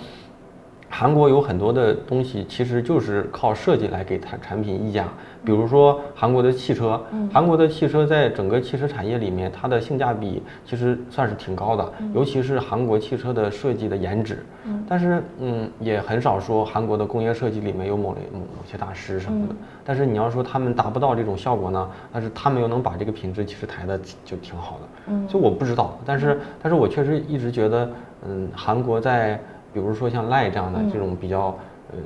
[0.96, 5.06] 韩国有很多的东西其实就是靠设计来给它产品溢价。
[5.44, 7.02] 比如说韩国的汽车，
[7.34, 14.46] 韩国的汽车在整个汽车产业里面，它的性价比其实算是挺高的，尤其是韩国汽车的设计的颜值。
[14.88, 19.56] 但是嗯，也很少说韩国的工业设计里面有某类某某些大师什么的。
[19.84, 24.88] 但是你要说他们达不到这种效果呢，但是他们又能把这个品质其实抬的就挺好的。
[25.08, 27.90] 嗯所以我不知道，但是但是我确实一直觉得，
[28.26, 29.38] 嗯，韩国在
[29.74, 31.48] 比如说像赖这样的这种比较，
[31.92, 31.98] 呃，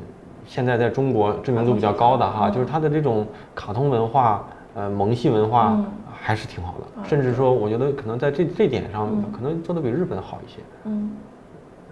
[0.45, 5.77] 现在在中国知名度比较高的哈，就是它的这种卡通文化，呃，萌系文化
[6.12, 10.60] 还是挺好的，甚至说我觉得可能在这这点上，可能做的比日本好一些。
[10.86, 11.12] 嗯。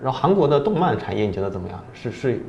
[0.01, 1.79] 然后韩国的动漫产业你觉得怎么样？
[1.93, 2.41] 是是，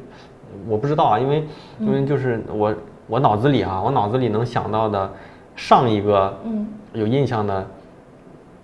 [0.68, 1.44] 我不知道啊，因为
[1.80, 2.74] 因为就是我
[3.06, 5.10] 我脑子里啊，我脑子里能想到的
[5.54, 6.66] 上一个嗯。
[6.92, 7.66] 有印象的，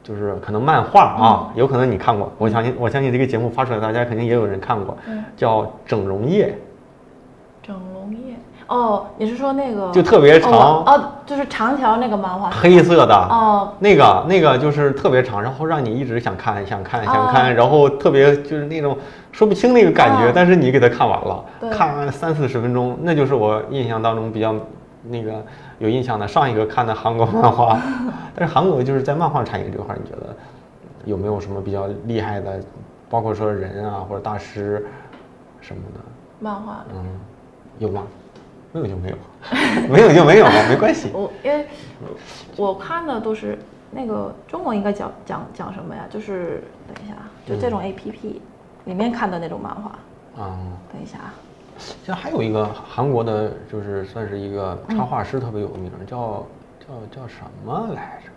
[0.03, 5.23] 就是可能漫画啊，有可能你看过，我相信我相信这个节目发出来，大家肯定也有人看过，嗯。
[5.37, 6.47] 叫《整容液》，
[7.67, 8.35] 整容液。
[8.69, 10.53] 哦，你是说那个就特别长。
[10.53, 12.51] 哦哦，就是长条那个漫画。
[12.51, 13.73] 黑色的，哦。
[13.81, 17.55] 那个那个就是特别长，然后让你一直想看想看想看，哦。
[17.55, 18.97] 然后特别就是那种
[19.31, 20.33] 说不清那个感觉，哦。
[20.35, 24.55] 但是你给它看完了，看完三四十分钟，那就是我印象当中比较
[25.05, 25.45] 那个
[25.83, 27.77] 有印象的上一个看的韩国漫画。
[28.35, 30.35] 但是韩国就是在漫画产业这块，你觉得
[31.05, 32.61] 有没有什么比较厉害的，
[33.11, 34.87] 包括说人啊或者大师
[35.61, 36.01] 什么的？
[36.39, 37.05] 漫画嗯，
[37.79, 38.05] 有吗？
[38.73, 39.17] 没有就没有，
[39.91, 41.11] 没有就没有，没关系。
[41.15, 41.67] 我因为
[42.57, 43.59] 我看的都是
[43.91, 46.05] 那个中文应该讲讲讲什么呀？
[46.09, 48.41] 就是等一下啊，就这种 A P P
[48.87, 49.91] 里面看的那种漫画。
[50.43, 50.57] 啊、
[50.91, 51.35] 等一下啊，
[52.05, 56.45] 像还有一个韩国的，就是算是一个嗯插画师特别有名，叫
[56.81, 58.31] 叫叫什么来着？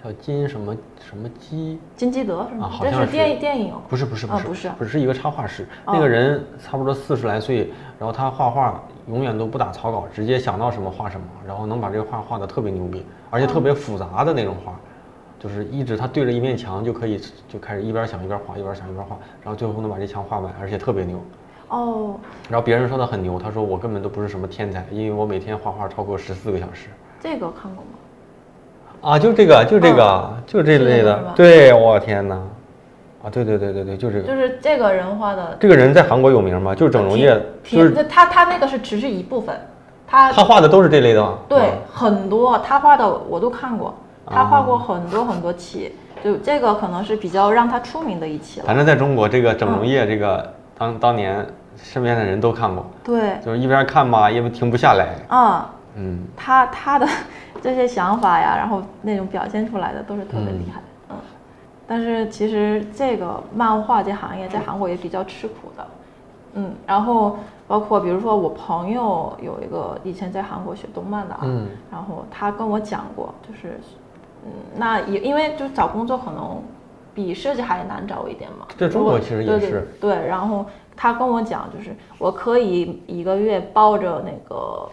[0.00, 1.78] 叫金什么什么基？
[1.96, 2.66] 金基德是吗？
[2.66, 3.74] 啊好像是是电电影。
[3.88, 14.78] 不是不是不是、啊不是不是一个插画师，哦那个人差不多四十来岁，然后他画画永远都不打草稿，直接想到什么画什么，然后能把这个画画的特别牛逼，而且特别复杂的那种画，
[15.40, 21.20] 就是一直他对着一面墙就可以就开始一边想一边画，一边想一边画，然后最后能把这墙画完，而且特别牛。
[21.68, 22.14] 哦，
[22.48, 26.88] 然后别人说他很牛，他说我根本都不是什么天才，因为我每天画画超过十四个小时。
[27.20, 29.10] 这个看过吗？
[29.12, 31.32] 啊，就这个，就这个，嗯就这类的。
[31.36, 32.34] 对，我天哪！
[33.22, 34.26] 啊，对对对对对，就这个。
[34.26, 35.56] 就是这个人画的。
[35.60, 36.74] 这个人在韩国有名吗？
[36.74, 39.60] 就是整容业，挺就是他他那个是只是一部分，
[40.06, 41.38] 他他画的都是这类的吗？
[41.48, 43.94] 对啊很多他画的我都看过，
[44.26, 45.92] 他画啊过很多很多期，
[46.24, 48.66] 就这个可能是比较让他出名的一期了。
[48.66, 51.44] 反正在中国，这个整容业嗯这个当当年
[51.76, 55.16] 身边的人都看过，对，就是一边看吧，也停不下来。
[55.28, 57.06] 啊、嗯，他他的
[57.60, 61.16] 这些想法呀，然后那种表现出来的都是特别厉害，嗯。
[61.86, 65.86] 但是其实这个漫画这行业在韩国也比较吃苦的，
[66.54, 66.74] 嗯。
[66.86, 73.80] 然后包括比如说我朋友有一个以前在韩国学动漫的啊，嗯然后他跟我讲过，就是，
[74.44, 76.62] 嗯，那也因为就找工作可能
[77.18, 78.64] 比设计还难找一点嘛。
[78.76, 80.64] 这中国其实也是对，然后
[80.96, 84.88] 他跟我讲，就是我可以一个月包着那个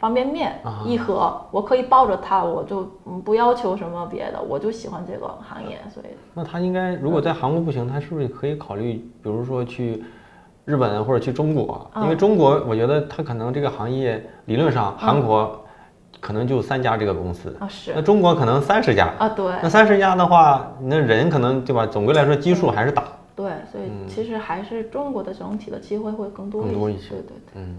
[0.00, 10.02] 方便面啊一盒，我可以抱着它，我就嗯不要求什么别的，我就喜欢这个行业，所以那他应该如果在韩国不行，他是不是可以考虑，比如说去
[10.64, 11.88] 日本或者去中国？
[11.94, 15.64] 因为嗯中国，我觉得他可能这个行业理论上韩国
[16.20, 19.12] 可能就三家这个公司，啊是那中国可能三十家。
[19.18, 21.86] 啊对那三十家的话，那人可能对吧？
[21.86, 23.04] 总归来说基数还是大。
[23.36, 27.62] 对，所以其实还是中国的整体的机会会更多更多一些对对对。
[27.62, 27.76] 嗯，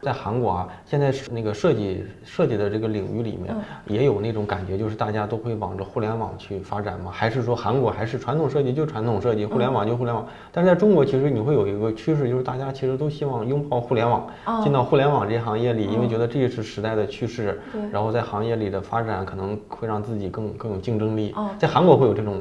[0.00, 3.54] 在韩国啊，现在是那个设计设计的这个领域里面，
[3.86, 7.10] 也有那种感觉，就是大家都会往着互联网去发展嘛？
[7.10, 10.24] 还是说韩国还是传统设计就传统设计，互联网就互联网？
[10.52, 17.80] 但是在中国，其实你会有一个趋势，就是大家其实都希望拥抱互联网，哦进到互联网这些行业里，因为觉得这也是时代的趋势对。
[17.90, 21.50] 然后在行业里的发展可能会让自己更更有竞争力哦。
[21.58, 22.40] 在韩国会有这种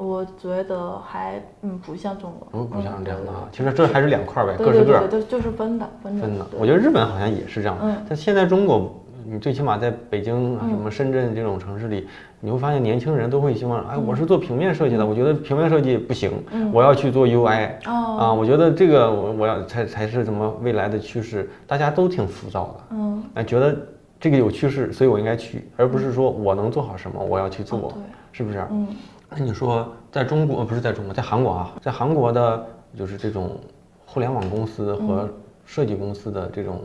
[0.00, 5.06] 我觉得还嗯不像中国，不不像这样的啊嗯，其实这还是两块儿呗，各是各。
[5.08, 7.76] 就就是分的分的分的，我觉得日本好像也是这样。
[7.82, 7.94] 嗯。
[8.08, 12.08] 但现在中国，你最起码在北京、什么深圳这种城市里，
[12.40, 16.32] 你会发现年轻人都会希望，哎，我是做平面设计的，我觉得平面设计不行，
[16.72, 17.68] 我要去做 UI。
[17.84, 23.22] 啊，我觉得这个我我要才才是什么未来的趋势，大家都挺浮躁的，嗯。
[23.34, 23.76] 哎，觉得
[24.18, 27.92] 这个有趋势，所以我应该去，而不是说我能做好什么，我要去做，
[28.32, 28.64] 是不是？
[28.70, 28.88] 嗯
[29.30, 32.66] 那你说，在中国不是在中国，在韩国啊，在韩国的，
[32.98, 33.58] 就是这种
[34.04, 35.28] 互联网公司和
[35.64, 36.80] 设计公司的这种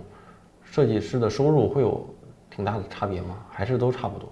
[0.64, 2.06] 设计师的收入会有
[2.52, 3.36] 挺大的差别吗？
[3.50, 4.30] 还是都差不多？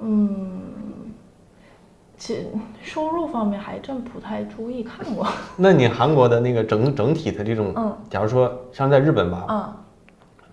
[0.00, 0.60] 嗯，
[2.16, 2.46] 其实
[2.82, 9.72] 收入方面还真不太注意看过， 那你韩国的那个整整体的这种，嗯假如说像在日本吧，嗯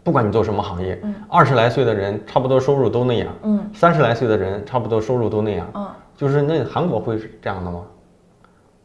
[0.03, 5.87] 不管你做什么行业，二十来岁的人差不多收入都那样，嗯三十来岁的人差不多收入都那样，嗯，
[6.19, 7.81] 就是那韩国会是这样的吗？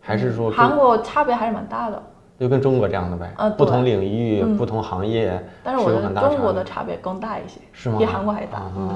[0.00, 2.00] 还是说韩国差别还是蛮大的，
[2.38, 3.32] 就跟中国这样的呗？
[3.36, 4.56] 啊不同领域、嗯。
[4.56, 7.98] 不同行业，但是我觉得中国的差别更大一些，是吗？
[7.98, 8.58] 比韩国还大。
[8.58, 8.88] 啊嗯，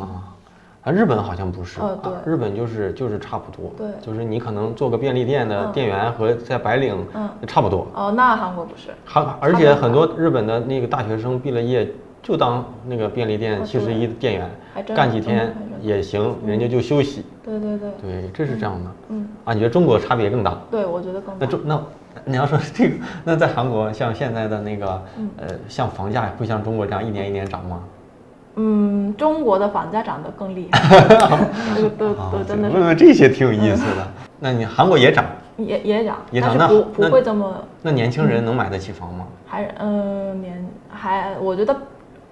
[0.85, 2.13] 啊，日本好像不是，呃对。
[2.13, 3.89] 啊日本就是就是差不多，对。
[4.01, 7.29] 就是你可能做个便利店的店员和在白领嗯。
[7.49, 11.91] 差不多，哦，那韩国不是，韩而且很多日本的那个大学生毕了业
[12.23, 14.51] 就当那个便利店哦七十一的店员
[14.95, 18.91] 干几天也行，人家就休息，对对对，对，这是这样的。
[19.09, 20.59] 嗯，啊，你觉得中国差别更大？
[20.71, 21.39] 对，我觉得更大。
[21.41, 21.83] 那中那
[22.25, 27.83] 你要说这个，那在韩国像现在的那个嗯呃，像房价会像中国这样一年一年涨吗？
[28.57, 30.99] 嗯，中国的房价涨得更厉害，
[31.77, 34.07] 这个都啊都真的问是问这些挺有意思的。
[34.41, 35.25] 那你韩国也涨？
[35.57, 37.53] 也也涨，也涨那不不那会这么
[37.83, 39.27] 那年轻人能买得起房吗？
[39.47, 41.77] 还是嗯年还我觉得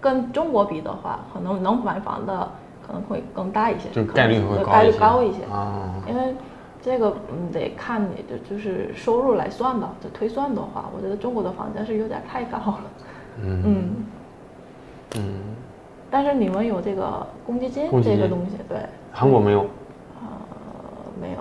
[0.00, 2.48] 跟中国比的话，可能能买房的
[2.86, 5.42] 可能会更大一些，就概率会概率高一些。
[5.52, 5.92] 啊。
[6.08, 6.34] 因为
[6.82, 12.80] 这个嗯得看你的就是收入来算的，就推算的话，我觉得中国的房价是有点太高了，
[13.42, 13.62] 嗯。
[13.64, 13.90] 嗯，
[15.16, 15.22] 嗯，
[16.10, 18.78] 但是你们有这个公积金这个东西，对，
[19.12, 19.60] 韩国没有。
[19.60, 19.66] 呃
[21.18, 21.38] 没有，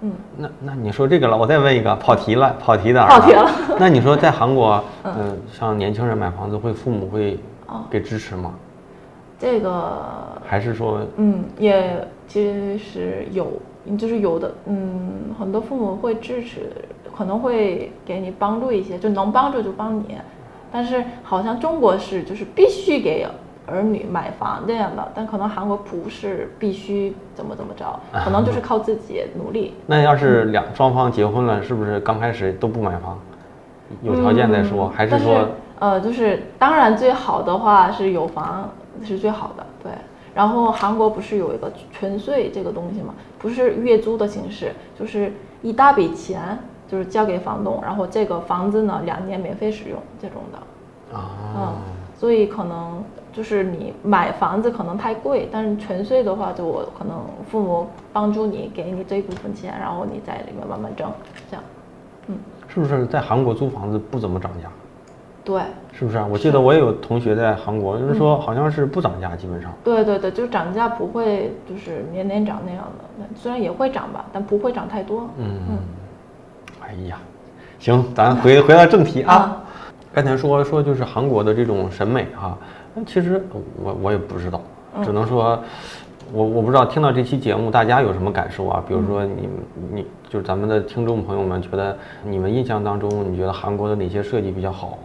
[0.00, 3.06] 嗯，那那你说这个了，我再问一个，跑题了，跑题的。
[3.06, 3.50] 跑题了。
[3.78, 8.52] 那你说在韩国， 嗯，像年轻人买房子会父母会哦给支持吗？
[9.38, 10.02] 这个
[10.44, 13.46] 还是说嗯，也其实有，
[13.96, 16.72] 就是有的，嗯，很多父母会支持，
[17.16, 20.16] 可能会给你帮助一些，就能帮助就帮你。
[20.72, 23.26] 但是好像中国是就是必须给
[23.66, 29.74] 儿女买房这样的，但可能韩国不是必须怎么怎么着， 可能就是靠自己努力。
[29.86, 33.16] 那要是两双方结婚了，是不是刚开始都不买房？
[34.02, 38.68] 有条件再说，嗯还是说呃，就是当然最好的话是有房
[39.04, 39.92] 是最好的，对。
[40.34, 51.74] 然后韩国不是有一个纯税这个东西嘛，不是月租的形式，就是一大笔钱就是交给房东，然后这个房子呢两年免费使用这种的，啊嗯，
[52.14, 61.10] 所以可能就是你买房子可能太贵，但是纯税的话，就我可能父母帮助你，给你这一部分钱，然后你在里面慢慢挣，
[61.50, 61.64] 这样，
[62.28, 62.36] 嗯
[62.68, 64.68] 是不是在韩国租房子不怎么涨价？
[65.48, 65.62] 对。
[65.94, 66.28] 是不是啊？
[66.30, 69.72] 我记得我也有同学在韩国，就是说好像是不涨价，基本上。
[69.82, 72.84] 对对对，就是涨价不会就是年年涨那样
[73.18, 75.28] 的，虽然也会涨吧，但不会涨太多。
[75.38, 75.78] 嗯，
[76.80, 77.18] 哎呀，
[77.80, 79.64] 行，咱回回到正题啊。
[80.12, 82.56] 刚才说说就是韩国的这种审美哈、
[82.94, 83.44] 那其实
[83.82, 84.60] 我我也不知道，
[85.02, 85.58] 只能说，
[86.32, 88.84] 我我不知道听到这期节目大家有什么感受啊？
[88.86, 89.48] 比如说你
[89.92, 94.98] 你就是咱们的听众朋友们觉得你们印象当中，你觉得韩国的哪些设计比较好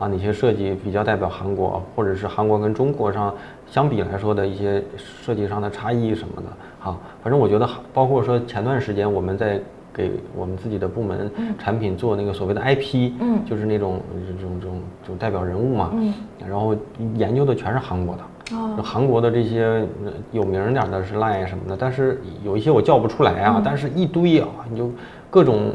[0.00, 0.08] 啊？
[0.08, 3.32] 哪些设计比较代表韩国，或者是韩国跟中国上
[3.68, 6.48] 相比来说的一些设计上的差异什么的？
[6.80, 9.60] 哈，反正我觉得包括说前段时间我们在。
[9.92, 16.14] 给我们自己的部门产品做那个所谓的 IP，嗯就是那种这种这种这种代表人物嘛，嗯
[16.48, 16.76] 然后
[17.16, 19.64] 研究的全是韩国的，哦韩国的这些
[20.04, 24.88] 呃有名点的是 line 什么的，但是有一些我叫不出来嗯啊，但是一堆啊，你就
[25.28, 25.72] 各种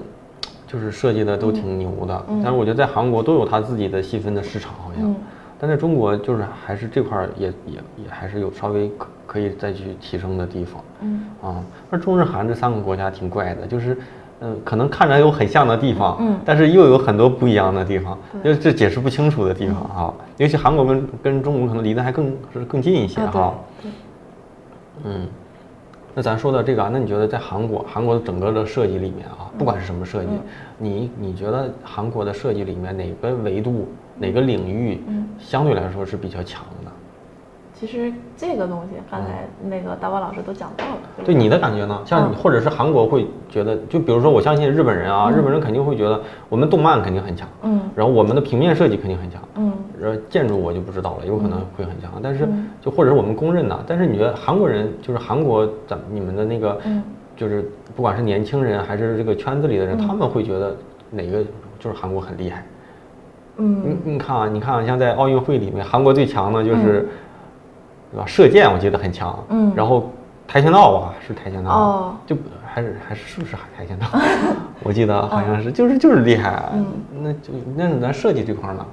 [0.76, 5.16] 就是设计的都挺牛的，但是我觉得在韩国都有它自己的细分的市场好像，嗯。
[5.58, 11.22] 但在中国就是还是这块儿也也也还是有稍微可可以再去提升的地方，嗯。
[11.42, 13.98] 啊，那中日韩这三个国家挺怪的，就是，
[14.42, 16.38] 嗯、可能看着有很像的地方，嗯。
[16.44, 20.04] 但是又有很多不一样的地方，就这解释不清楚的地方嗯。
[20.04, 20.14] 啊。
[20.36, 23.54] 尤其韩国跟跟中国可能离得还更是更近一些啊哈。
[23.82, 23.92] 对，
[25.06, 25.26] 嗯，
[26.18, 30.42] 那咱说到这个啊，那你觉得在韩国，韩国的整个的设计里面啊，不管是什么设计，嗯
[30.78, 36.92] 你你觉得韩国的设计里面哪个维度、哪个领域嗯相对来说是比较强的？
[37.86, 40.92] 其实这个东西刚才那个大宝老师都讲到了。
[41.20, 42.00] 嗯对你的感觉呢？
[42.06, 46.20] 像或者是韩国会觉得，就比如说我相信日本人啊，日本人肯定会觉得
[46.50, 47.82] 我们动漫肯定很强，嗯。
[47.96, 49.72] 然后我们的平面设计肯定很强，嗯。
[50.00, 52.68] 然后建筑我就不知道了，有可能会很强，但是嗯。
[52.82, 57.02] 就或者是我们公认的，但是你觉得韩国人就是韩国咱你们的那个，嗯。
[57.36, 60.08] 就是不管是年轻人还是这个圈子里的人，嗯。
[60.08, 60.76] 他们会觉得
[61.10, 61.44] 哪个
[61.80, 62.66] 就是韩国很厉害？
[63.58, 63.98] 嗯。
[64.04, 67.08] 你你看啊，你看啊，像在奥运会里面，韩国最强的就是，
[68.16, 68.26] 对吧？
[68.26, 70.10] 射箭我记得很强，嗯然后
[70.48, 74.08] 跆拳道啊是跆拳道，哦就还是还是是不是跆拳道？
[74.84, 76.86] 我记得好像是，就是就是厉害，嗯
[77.22, 78.86] 那就那咱设计这块儿呢？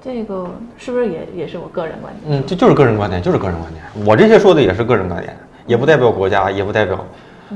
[0.00, 0.46] 这个
[0.78, 2.40] 是不是也也是我个人观点？
[2.40, 4.06] 嗯，这就是个人观点，就是个人观点。
[4.06, 7.04] 我这些说的也是个人观点，也不代表国家，也不代表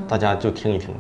[0.07, 0.95] 大家就听一听。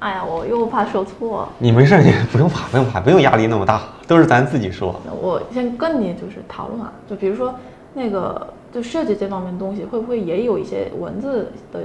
[0.00, 1.48] 哎呀，我又怕说错。
[1.58, 5.00] 你没事，你不用怕，不用怕，不用压力那么大，都是咱自己说。
[5.20, 7.54] 我先跟你就是讨论啊，就比如说
[7.94, 11.80] 那个就设计这方面的东西，会不会也有一些文字的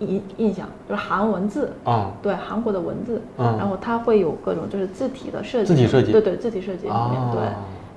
[0.00, 7.42] 印印象，就是韩文字，啊、对韩国的文字，嗯然后它会有各种就是字体的设计，字体设计对对，字体设计方面，哦对，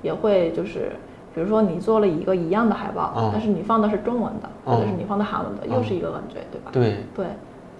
[0.01, 0.91] 也会就是。
[1.31, 6.71] 比如说你做了一个一样的海报，嗯但是你放的是中文的，嗯或者是你放的韩文的，又是一个感觉，对吧？
[6.73, 7.27] 对，对，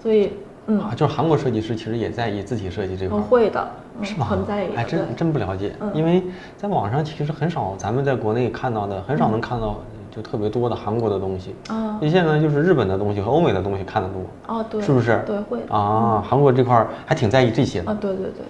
[0.01, 0.33] 所以
[0.69, 3.21] 嗯，啊，就是韩国设计师其实也在意字体设计这块儿。
[3.21, 3.67] 会的，
[3.99, 4.25] 嗯是吗？
[4.29, 6.23] 很在意的，还真真不了解，嗯因为
[6.55, 9.77] 在网上其实很少，咱们在国内看到的很少能看到
[10.11, 11.55] 就特别多的韩国的东西。
[11.69, 16.23] 啊因为现在就是日本的东西和欧美的东西看得多哦对，是不是对，会的啊。
[16.25, 18.45] 韩国这块儿还挺在意这些的，啊，对对对，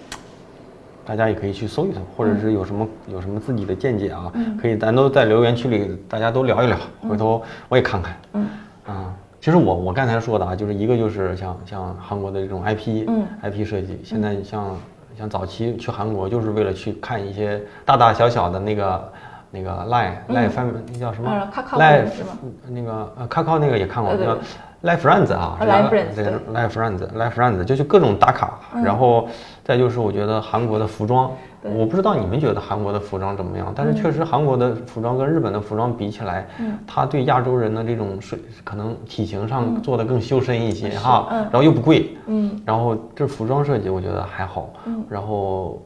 [1.06, 6.76] 大家也可以去搜一搜，或者是有什么有什么自己的见解啊，嗯可以咱都在留言区里大家都聊一聊，
[7.08, 8.16] 回头我也看看。
[8.34, 8.46] 嗯
[8.86, 13.26] 啊，其实我我刚才说的啊，就是一个就是像像韩国的这种 IP，嗯。
[13.42, 14.76] IP 设计，现在像
[15.18, 19.12] 像早期去韩国就是为了去看一些大大小小的那个
[19.50, 19.88] 那个嗯。
[20.28, 22.30] Line 翻那叫什么呃，Kakao line 是吗？
[22.68, 24.40] 那个呃 Kakao 那个也看过，对对那个
[24.82, 26.32] Live Friends 啊呃是 Live Friends，对对。
[26.54, 28.82] Live Friends Live Friends 就是各种打卡，嗯。
[28.84, 29.26] 然后
[29.64, 31.30] 再就是我觉得韩国的服装。
[31.62, 31.72] 对。
[31.72, 36.78] 我不知道你们觉得韩国的服装怎么样，但是确实韩国的服装跟日本的服装比起来，嗯。
[36.86, 41.38] 它对亚洲人的这种水可能体型上做的更修身一些哈，嗯。
[41.44, 42.60] 然后又不贵，嗯。
[42.64, 45.04] 然后这服装设计我觉得还好，嗯。
[45.08, 45.82] 然后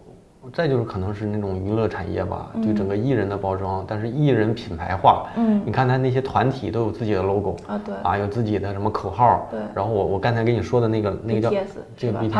[0.53, 11.67] 再就是可能是那种娱乐产业吧，就整个艺人的包装，但是艺人品牌化，嗯，你看他那些团体都有自己的 logo 啊，对，啊有自己的什么口号，对，然后我我刚才跟你说的那个那个叫 BTS,
[11.97, 12.31] 这个 BTS，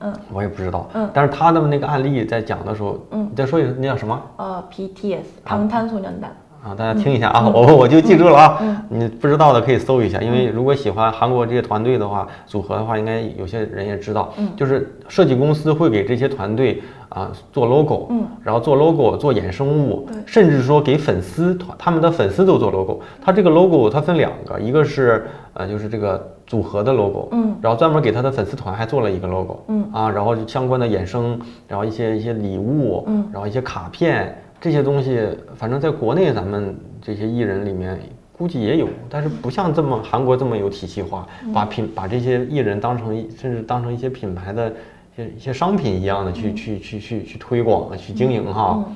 [0.00, 4.22] 嗯，我也不知道，嗯，但是他的那个案例在讲的时候，嗯，你再说一那叫什么？
[4.36, 6.30] 呃，BTS 唐唐宋江的，嗯，
[6.64, 8.58] 啊，大家听一下啊，我我就记住了啊。
[8.62, 8.76] 嗯。
[8.88, 14.32] 你不知道的可以搜一下，因为如果喜欢韩国这些团队的话，组合的话，应该有些人也知道。
[14.38, 14.48] 嗯。
[14.56, 23.00] 就是设计公司会给这些团队啊做 logo，嗯，然后做 logo 做衍生物对，甚至说给粉丝团他们的粉丝都做 logo。
[23.20, 29.84] 它这个 logo 它分两个，一个是呃就是这个组合的 logo，嗯，然后专门给他的粉丝团还做了一个 logo，嗯。
[29.92, 33.28] 啊，然后相关的衍生，然后一些一些礼物，嗯。
[33.32, 35.20] 然后一些卡片这些东西，
[35.56, 37.98] 反正在国内咱们这些艺人里面
[38.30, 41.52] 估计也有，但是不像这么韩国这么有体系化，嗯。
[41.52, 48.84] 把品把这些艺人当成一甚至当成一些品牌的一些一些商品一样的去、去去去去推广去经营哈。
[48.86, 48.94] 嗯。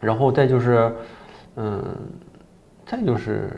[0.00, 0.94] 然后再就是，
[1.56, 1.82] 嗯，
[2.84, 3.48] 再就是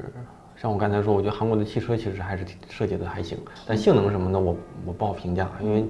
[0.55, 4.57] 像我刚才说，我觉得韩国的汽车其实还是挺设计的还行，但性能什么的我
[4.87, 5.85] 我不好评价，因为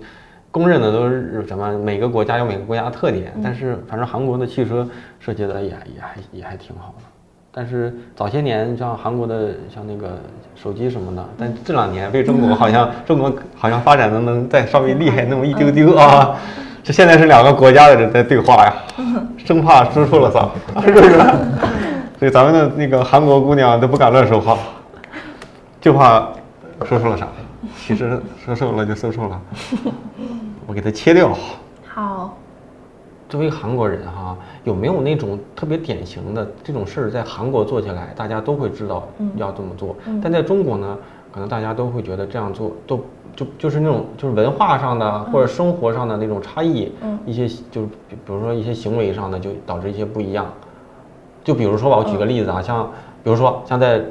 [0.50, 4.88] 公认的都是什么每个国家有每个国家的特点，但是反正韩国的汽车
[5.20, 7.04] 设计的也也还也还挺好的。
[7.52, 10.18] 但是早些年像韩国的像那个
[10.54, 16.36] 手机什么的，但这两年被中国好像 中国好像发展的能再稍微厉害那么一丢丢啊。
[16.82, 18.74] 这现在是两个国家的人在对话呀，
[19.38, 20.48] 生怕说错了啥，
[20.80, 21.18] 是不是？
[22.18, 24.56] 所以咱们的那个韩国姑娘都不敢乱说话，
[25.80, 26.28] 就怕
[26.84, 27.26] 说错了啥。
[27.84, 29.40] 其实说错了就说错了，
[30.66, 31.32] 我给它切掉。
[31.86, 32.36] 好，
[33.28, 39.06] 作为韩国人哈，有没有那种特别典型的这种事儿，在韩国做起来，大家都会知道
[39.36, 40.98] 要这么做，但在中国呢，
[41.32, 43.00] 可能大家都会觉得这样做都
[43.34, 50.46] 就就是那种就是文化上的或者生活上的那种差异，嗯一些就是比比如说一些行为上的就导致一些不一样。
[51.44, 52.90] 就比如说吧，我举个例子啊，像
[53.22, 54.04] 比如说像在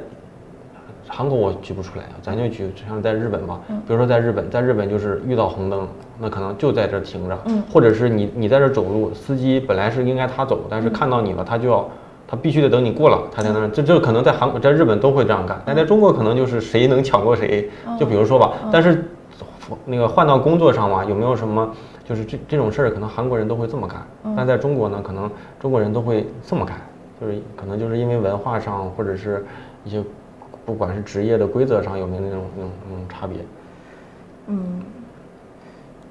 [1.08, 5.86] 韩国我举不出来啊，咱就举像在日本吧，比如说在日本，在日本就是遇到红灯，
[6.18, 7.62] 那可能就在这儿停着，嗯。
[7.72, 11.88] 或者是你你在这儿走路，司机本来是应该他走，但是看到你了，他就要
[12.26, 19.04] 他必须得等你过了，他才能这这可能在韩国在日本都会这样干，但在中国可能就是谁能抢过谁，就比如说吧，但是
[19.84, 21.72] 那个换到工作上嘛，有没有什么
[22.04, 25.30] 就是这这种事儿，可能韩国人都会这么干，但在中国呢，可能
[25.60, 26.76] 中国人都会这么干，
[27.20, 29.44] 就是可能就是因为文化上或者是
[29.84, 30.02] 一些
[30.66, 33.38] 不管是职业的规则上有没有那种那种那种差别，
[34.48, 34.82] 嗯，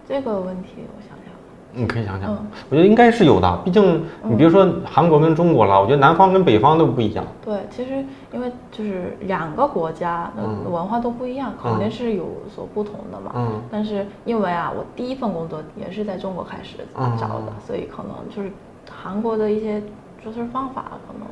[0.07, 1.33] 这个问题我想想，
[1.73, 2.31] 你可以想想。
[2.31, 2.37] 嗯，
[2.69, 10.71] 我觉得应该是有的，毕竟你别说韩国跟中国了，我觉得南方跟北方都不一样，对，其实因为就是两个国家的嗯。
[10.71, 13.33] 文化都不一样，肯定嗯是有所不同的嘛。
[13.35, 13.61] 嗯。
[13.69, 18.49] 但是因为啊，我第一份工作也是在中国开始嗯找的，所以可能就是
[18.89, 19.83] 韩国的一些
[20.23, 21.27] 做事方法，可能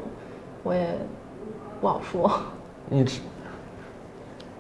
[0.64, 0.98] 我也
[1.80, 2.30] 不好说。
[2.90, 3.20] 你只，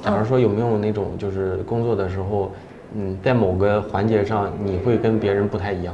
[0.01, 2.51] 假如说有没有那种就是工作的时候，
[2.95, 5.93] 嗯，在某个环节上你会跟别人不太一样，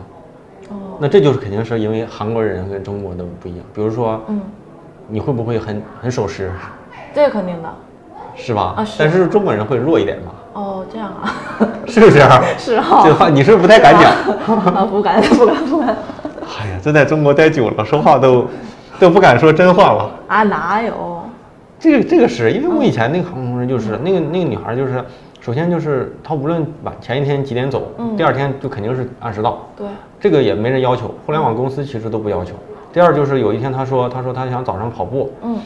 [0.69, 3.65] 哦，那这就是肯定是因为韩国人跟中国的不一样。
[3.73, 4.41] 比如说，嗯，
[5.07, 6.51] 你会不会很很守时，
[7.13, 7.69] 这个肯定的。
[8.35, 8.73] 是吧？
[8.77, 11.35] 啊是但是中国人会弱一点嘛，哦，这样啊，
[11.85, 12.19] 是不是？
[12.57, 14.13] 是哈、这话你是不是不太敢讲？
[14.73, 15.89] 啊，不敢，不敢，不敢。
[16.57, 18.47] 哎呀，这在中国待久了，说话都
[18.97, 20.09] 都不敢说真话了。
[20.27, 21.21] 啊，哪有？
[21.79, 25.03] 这个这个是因为我以前那个航空公司就是、那个那个女孩就是，
[25.39, 28.17] 首先就是她无论晚前一天几点走，嗯。
[28.17, 29.87] 第二天就肯定是按时到，对，
[30.19, 32.53] 这个也没人要求，互联网公司其实都不要求。
[32.91, 35.57] 第二就是有一天她说她说她想早上跑步，嗯。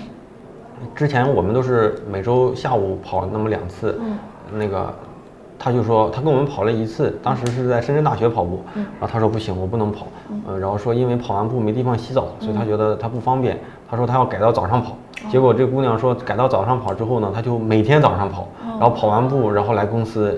[0.94, 4.18] 之前我们都是每周下午跑那么两次，嗯。
[4.56, 4.94] 那个
[5.64, 8.84] 他就说他跟我们跑了一次，当时是在深圳大学跑步，嗯。
[9.00, 10.08] 然后他说不行，我不能跑，
[10.46, 12.56] 呃，然后说因为跑完步没地方洗澡，所以嗯。
[12.56, 13.58] 他觉得他不方便，
[13.90, 15.30] 他说他要改到早上跑，哦。
[15.32, 18.76] 结果这姑娘说改到早上跑之后呢，他就每天早上跑，哦。
[18.78, 20.38] 然后跑完步然后来公司。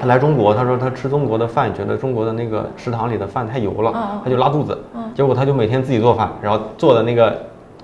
[0.00, 5.10] 他来中国，他说他吃中国的饭，觉得中国的那个食堂里的饭太油了他就拉肚子嗯。
[5.14, 7.36] 结果他就每天自己做饭，然后做的那个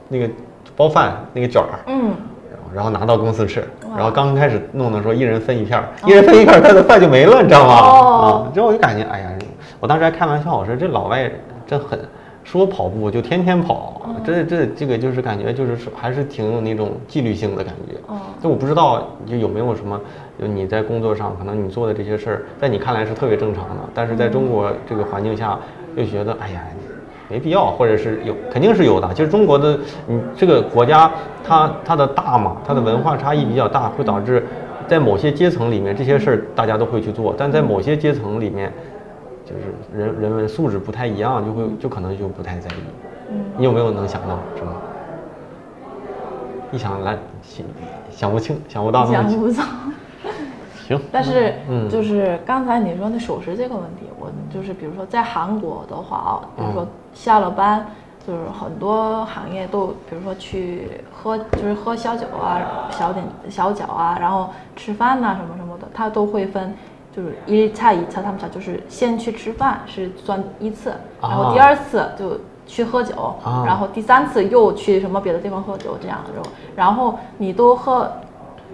[0.09, 0.31] 那个
[0.77, 2.13] 包饭那个卷儿，嗯，
[2.73, 7.75] 然后拿到公司吃，哇然后刚开始弄的时候一人分一片儿，一人分一片儿，他的饭就没了，你知道吗？
[7.75, 9.29] 哦啊，之后我就感觉，哎呀，
[9.81, 11.31] 我当时还开玩笑，我说这老外
[11.67, 11.99] 真狠，
[12.43, 17.97] 说跑步就天天跑，这这这个就是感觉就是说还是挺有那种纪律性的感觉。
[18.07, 19.99] 哦就我不知道就有没有什么，
[20.39, 25.59] 就你在工作上可能你做的这些事儿，在你看来是特别正常的，但是在中国这个环境下，
[25.97, 26.61] 又觉得哎呀。
[27.29, 29.09] 没必要，或者是有，肯定是有的。
[29.15, 31.11] 其实中国的，你这个国家，
[31.43, 34.47] 它它的大嘛，它的文化差异比较大，会导致
[34.87, 38.73] 在某些阶层里面这些事儿大家都会去做，但在某些阶层里面，
[39.45, 42.75] 就是人人文素质不太一样，就会就可能就不太在意。
[43.57, 44.73] 你有没有能想到什么？
[46.71, 47.65] 一想来想
[48.11, 49.31] 想不清，想不到那么清。
[49.31, 49.94] 想不到。
[50.87, 56.73] 行，但是，嗯就是刚才你说那守时这个问题，我就是比如说在韩国的话啊，比如嗯。
[56.75, 57.87] 说下了班，
[58.27, 66.75] 就是很多行业都，比如说去喝，就是喝小酒啊、小点小酒啊，然后吃饭呐、什么什么的，他都会分。
[67.17, 73.63] 就是一菜一菜，他们讲就是先去吃饭是算一次，然后第啊二次就去喝酒，啊。
[73.65, 78.11] 然后第三次又去什么别的地方喝酒这样的，然后你都喝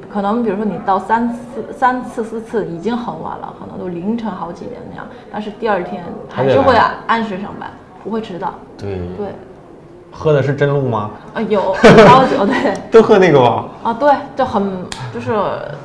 [0.08, 1.36] 可能比如说你到三次、
[1.72, 7.70] 三次、四次已经很晚了，可能都凌晨好几点那样，但是第二天还是会按按时上班，
[8.02, 8.54] 不会迟到。
[8.78, 9.26] 对，对，
[10.10, 11.10] 喝的是真露吗？
[11.34, 11.74] 啊有
[12.04, 13.64] 烧酒对，都喝那个吧。
[13.82, 14.62] 啊对，就很
[15.14, 15.32] 就是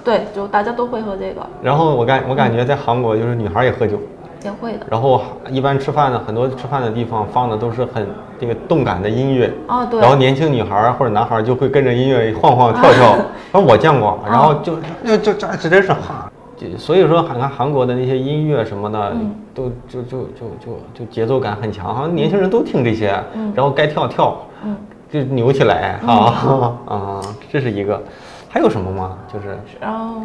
[0.04, 4.00] 对，就大家都会喝这个，然后我感我感觉在韩国就是女孩也喝酒，
[4.46, 4.86] 也会的。
[4.90, 8.08] 然后一般吃饭的很多吃饭的地方放的都是很
[8.40, 9.54] 这个动感的音乐。
[9.68, 13.12] 啊对，然后年轻女孩或者男孩就会跟着音乐晃晃跳跳，
[13.52, 19.36] 反 正我见过，然后就那就这这真是哈，就所以说韩看韩国的那些音乐什么的，嗯。
[19.56, 23.54] 都就就就就就节奏感很强，好像年轻人都听这些，嗯。
[23.56, 24.76] 然后该跳跳，嗯，
[25.10, 28.02] 就扭起来啊 啊，这是一个，
[28.50, 29.18] 还有什么吗？
[29.32, 29.58] 就是。
[29.80, 30.16] 然后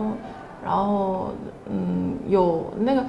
[0.64, 1.28] 然后
[1.70, 3.04] 嗯有那个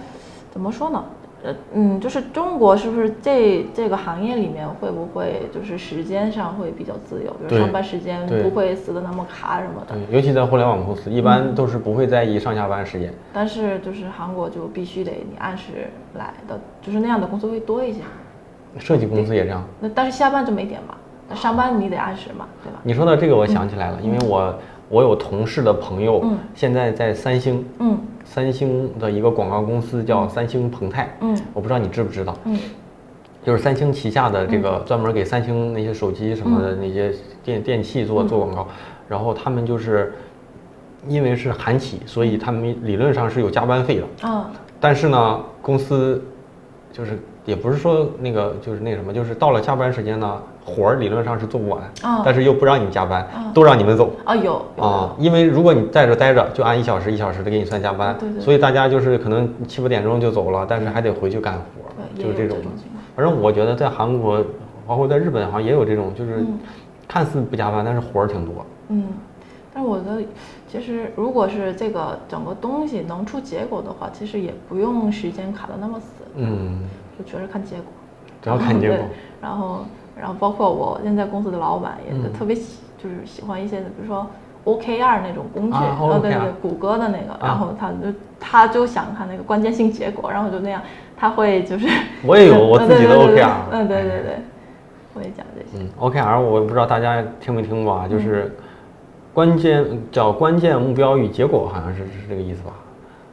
[0.52, 1.04] 怎么说呢？
[1.44, 9.96] 呃嗯，就是中国是不是这这个行业里面会不会就是时间上会比较自由，比如上班时间不会死的那么卡什么的。
[9.96, 13.12] 对，尤其在互联网公司，一般都是不会在意上下班时间。
[13.34, 18.02] 但是就是韩国就必须得你按时来的，就是那样的公司会多一些。
[18.78, 19.64] 设计公司也这样。
[19.80, 20.94] 那但是下班就没点嘛，
[21.28, 22.80] 那上班你得按时嘛，对吧？
[22.84, 24.54] 你说到这个，我想起来了，因为我
[24.90, 27.98] 我有同事的朋友嗯，现在在三星，嗯
[28.34, 31.38] 三星的一个广告公司叫三星澎泰，嗯。
[31.54, 32.58] 我不知道你知不知道，嗯。
[33.44, 37.14] 就是三星旗下的这个专门给三星那些手机什么的那些
[37.44, 38.68] 电电器做做广告，
[39.10, 40.14] 然后他们就是
[41.10, 46.24] 因为是韩企，所以他们理论上是有加班费的，啊但是呢，公司
[46.92, 54.12] 就是也不是说那个就是那什么，就是到了下班时间呢，活儿理论上是做不完，啊但是又不让你加班，啊都让你们走。
[54.26, 62.58] 啊有有啊，因为如果你在这待着，就按一小时一小时的给你算加班，对对所以大家就是可能七八点钟就走了，但是还得回去干活，就是这种。
[63.16, 64.44] 反正我觉得在韩国，
[64.86, 66.60] 包括在日本，好像也有这种，就是嗯
[67.08, 68.66] 看似不加班，但是活儿挺多。
[68.90, 69.06] 嗯，
[69.74, 70.22] 但是我觉得
[70.72, 76.80] 其实如果是这个整个东西能出结果的话，其实也不用时间卡的那么死，嗯，
[77.20, 77.86] 就全是看结果。
[78.42, 79.06] 主要看结果对。
[79.42, 79.80] 然后，
[80.18, 84.26] 然后包括我现在公司的老板也是嗯特别喜，就是喜欢一些，比如说
[84.64, 87.96] OKR 那种工具，啊呃对对 OKR 对，谷歌的那个，然后他就
[88.40, 90.82] 他就想看那个关键性结果，然后就那样，
[91.18, 91.86] 他会就是
[92.24, 94.38] 我也有我自己 OKR 嗯，对对对，
[95.16, 95.84] 我也讲这些。
[95.84, 98.56] 嗯，OKR 我不知道大家听没听过嗯啊，就是
[99.34, 102.74] 关键叫关键目标与结果，好像是是这个意思吧？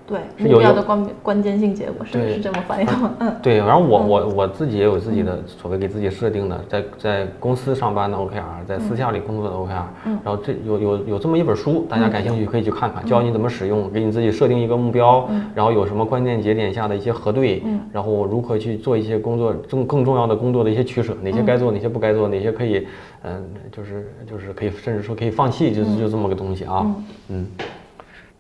[0.09, 3.15] 对，是有有目标的关关键性结果是是这么翻译的吗？
[3.21, 3.37] 嗯。
[3.43, 10.19] 对，然后我我我自己也有自己的所谓给自己设定的，在在公司上班的 OKR，在私下里工作的 OKR，嗯。
[10.25, 17.79] 然后这有有有这么一本书，大家感兴趣可以去看看，教你怎么使用，给你自己设定一个目标，然后有什么关键节点下的一些核对，嗯。
[17.93, 22.87] 然后如何去做一些工作更更重要的工作的一些取舍，哪些该做，哪些不该做，哪些可以，
[23.25, 26.87] 嗯，就是就是可以甚至说可以放弃，就是就这么个东西啊，
[27.29, 27.47] 嗯，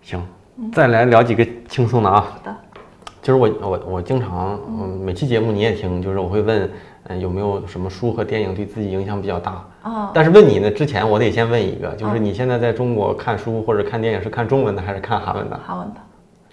[0.00, 0.22] 行，
[0.72, 2.20] 再来聊几个轻松的啊。
[2.20, 2.56] 好的，
[3.22, 6.70] 就是我我我经常，嗯，每期节目你也听，就是我会问，
[7.04, 9.64] 嗯，有没有什么书和电影对自己影响比较大？
[9.82, 15.58] 啊，但是问你呢之前，我得先问一个，就是啊你现在在中国看书或者看电影是看中文的还是看韩文的？
[15.64, 16.00] 韩文的。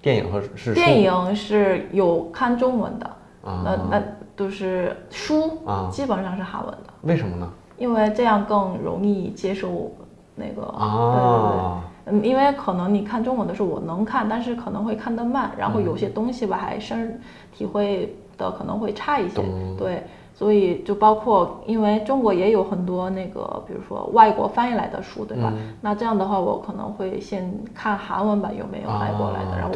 [0.02, 3.06] 电影和是电影是有看中文的，
[3.44, 4.04] 啊那那
[4.36, 7.50] 都是书啊基本上是韩文的，为什么呢？
[7.78, 9.92] 因为这样更容易接受
[10.36, 17.20] 那个啊，嗯，因为可能你看中文的时候我能看，但是可能会看得慢，然后有些东西吧还深
[17.52, 19.46] 体会的可能会差一些懂，
[19.78, 20.04] 对。
[20.38, 25.50] 所以就包括，因为中国也有很多那个，比如说外国翻译来的书，对吧？
[25.56, 29.72] 嗯那这样的话，我可能会先看韩文版有没有翻译过来的，啊然后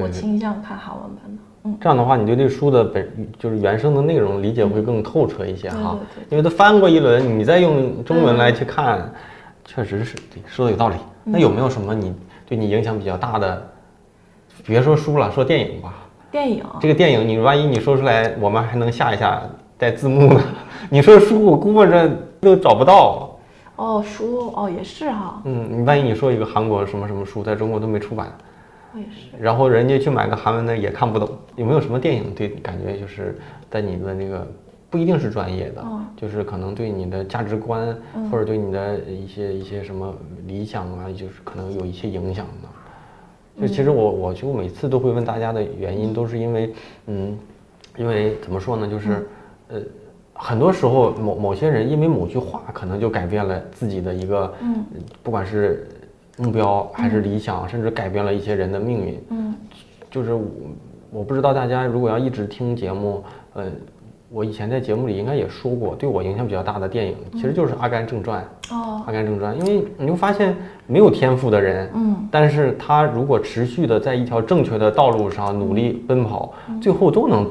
[0.00, 1.42] 我倾向看韩文版的。
[1.64, 3.10] 嗯，这样的话，你对这书的本
[3.40, 9.12] 就是原生的内容理解会更透彻一些哈对对，对因为它翻过一轮，你再用中文来去看，
[9.64, 10.16] 确实是
[10.46, 10.94] 说的有道理。
[11.26, 12.14] 嗯那有没有什么你
[12.46, 13.70] 对你影响比较大的？
[14.66, 15.94] 别说书了，说电影吧。
[16.30, 19.42] 电影这个电影你万一你说出来，我们还能下一下
[19.78, 20.40] 带字幕呢。
[20.90, 22.08] 你说书，我估摸着
[22.40, 23.38] 都找不到。
[23.76, 28.32] 哦，书哦也是哈，嗯，你万一你说一个韩国什么什么书在中国都没出版，
[28.92, 29.36] 我也是。
[29.38, 31.28] 然后人家去买个韩文的也看不懂。
[31.56, 33.38] 有没有什么电影对感觉就是
[33.70, 34.46] 在你的那个
[34.94, 38.30] 不一定是专业的，嗯就是可能对你的价值观、嗯。
[38.30, 40.14] 或者对你的一些一些什么
[40.46, 43.60] 理想啊，就是可能有一些影响的。
[43.60, 46.72] 就其实我我就每次都会问大家的原因，都是因为
[47.08, 47.36] 嗯，
[47.96, 49.26] 因为怎么说呢，就是
[49.66, 49.80] 呃。
[50.36, 54.84] 很多时候，某某些人因为某句话，可能就改变了自己的一个，嗯。
[55.24, 55.88] 不管是
[56.38, 59.20] 目标还是理想，甚至改变了一些人的命运。
[59.30, 59.54] 嗯。
[60.08, 60.44] 就是我
[61.10, 63.22] 我不知道大家如果要一直听节目，
[63.54, 63.66] 呃，
[64.34, 68.44] 我以前在节目里应该也说过，对我影响比较大的电影其实就是《阿甘正传》。
[68.74, 70.56] 哦阿甘正传》，因为你会发现
[70.88, 77.48] 没有天赋的人，嗯但是他如果持续的在一条正确的道路上努力奔跑，最后都能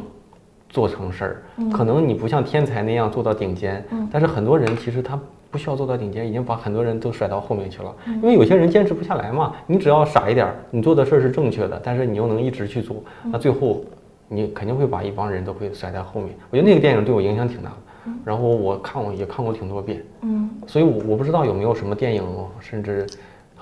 [0.67, 1.43] 做成事儿。
[1.71, 3.81] 可能你不像天才那样做到顶尖，
[4.11, 5.17] 但是很多人其实他
[5.49, 7.95] 不需要做到顶尖，已经把很多人都甩到后面去了。
[8.07, 12.97] 因为有些人坚持不下来嘛，你只要傻一点儿，你做的事儿是正确的，但是你又能一直去做，
[13.31, 13.81] 那最后
[14.27, 16.35] 你肯定会把一帮人都会甩在后面。
[16.49, 20.03] 我觉得那个电影对我影响挺大的，然后我看过也看过挺多遍。
[20.21, 22.23] 嗯所以我，我不知道有没有什么电影，
[22.59, 23.05] 甚至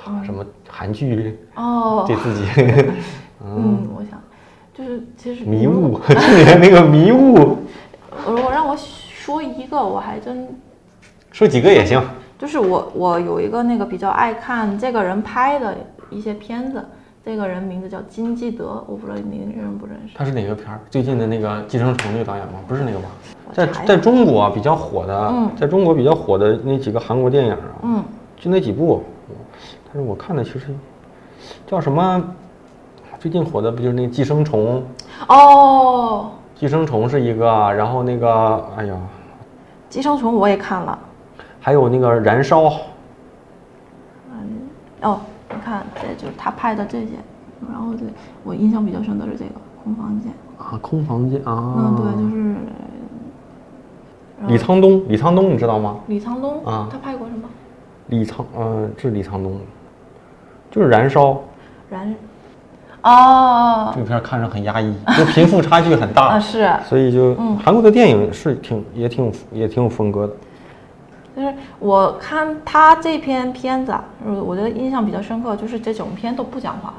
[0.03, 2.45] 啊什么韩剧，哦 对自己
[3.43, 4.21] 嗯，我想
[4.73, 7.57] 就是其实迷雾，去年那个迷雾，
[8.27, 10.47] 如果让我说一个，我还真
[11.31, 12.01] 说几个也行。
[12.37, 15.77] 就是我我有一个那个比较爱看这个人拍的
[16.09, 16.83] 一些片子，
[17.23, 20.15] 这个人名字叫金基德，我不知道您认不认识。
[20.17, 20.79] 他是哪个片儿？
[20.89, 22.53] 最近的那个《寄生虫》那个导演吗？
[22.67, 23.05] 不是那个吧？
[23.53, 28.03] 在在中国啊比较火的，嗯在中国比较火的那几个韩国电影啊，嗯
[28.39, 29.03] 就那几部。
[29.85, 30.73] 但是我看的其实
[31.67, 32.23] 叫什么？
[33.19, 34.83] 最近火的不就是那个《寄生虫》？
[35.31, 38.95] 哦，《寄生虫》是一个，然后那个，哎呀，
[39.89, 40.97] 寄生虫我也看了。
[41.59, 42.63] 还有那个《燃烧》。
[44.31, 44.69] 嗯
[45.03, 45.19] 哦，
[45.53, 47.11] 你看，这就是他拍的这些，
[47.71, 48.07] 然后对
[48.43, 49.51] 我印象比较深的是这个
[49.83, 50.31] 空房间。
[50.57, 52.55] 啊，空房间啊，嗯，对，就是
[54.47, 55.97] 李沧东，李沧东你知道吗？
[56.07, 57.47] 李沧东啊他拍过什么？
[58.07, 59.59] 李沧，呃，这是李沧东，
[60.69, 61.31] 就是《燃烧》
[61.89, 62.13] 燃，
[63.03, 70.33] 哦这，个片儿看着很压抑，就贫富差距很大啊大，是，所以就嗯韩国的电影是挺也挺有也挺有风格的。
[71.35, 76.93] 就是我看他这篇片子啊，呃我觉得印象比较深刻，就是这整篇都不讲话。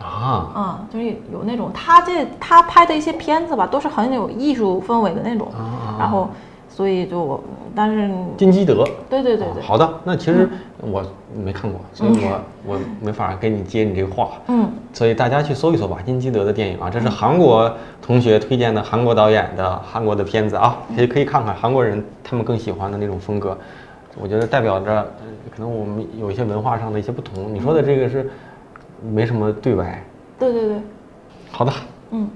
[0.00, 6.30] 啊，嗯、就是有那种他这他拍的一些片子吧，都是很有艺术氛围的那种，啊然后
[6.68, 7.42] 所以就我，
[7.74, 8.84] 但是金基德。
[9.08, 10.48] 对对对对，啊好的，那其实
[10.80, 11.02] 我
[11.34, 14.30] 没看过，所以我我没法给你接你这个话。
[14.48, 23.56] 嗯所以大家去搜一搜吧，金基德的电影啊，这是韩国同学推荐的韩国导演的韩国的片子啊，也可以看看韩国人他们更喜欢的那种风格，
[24.20, 25.06] 我觉得代表着呃
[25.54, 27.54] 可能我们有一些文化上的一些不同。
[27.54, 28.28] 你说的这个是
[29.02, 30.02] 没什么对白。
[30.38, 30.76] 对对对，
[31.52, 31.72] 好的，
[32.10, 32.28] 嗯，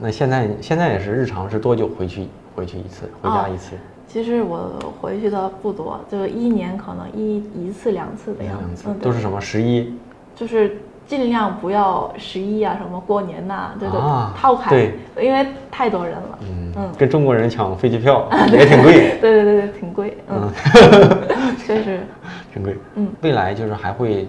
[0.00, 3.76] 那现在现在也是日常是多久回去回去一次，回家一次？
[4.08, 9.94] 其实我回去的不多，就是一年可能一一次两次的样子，都是什么十一？
[10.34, 14.70] 就是尽量不要十一啊什么过年呐、这种啊套开，
[15.14, 20.50] 对因为太多人了，嗯嗯跟中国人抢飞机票也挺贵，对对对对，挺贵，嗯，
[21.66, 22.00] 确实，
[22.52, 22.76] 挺贵。
[22.94, 24.26] 嗯，未来就是还会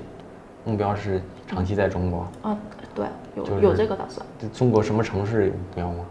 [0.66, 2.28] 目标是长期在中国。
[2.42, 2.58] 啊，
[2.94, 3.06] 对，
[3.36, 4.26] 有、就是有这个打算。
[4.54, 6.06] 中国什么城市有目标吗？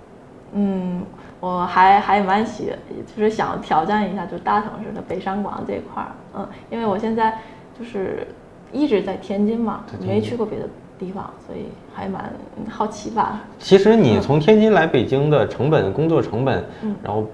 [0.54, 1.02] 嗯，
[1.40, 2.72] 我还还蛮喜，
[3.16, 6.08] 就是想挑战一下，就大城市的北上广这一块儿。
[6.36, 7.38] 嗯，因为我现在
[7.78, 8.26] 就是
[8.72, 10.68] 一直在天津嘛没去过别的
[10.98, 12.32] 地方，所以还蛮
[12.68, 13.40] 好奇吧。
[13.58, 16.94] 其实你从天津来北京的成本、工作成本，嗯。
[17.04, 17.24] 然后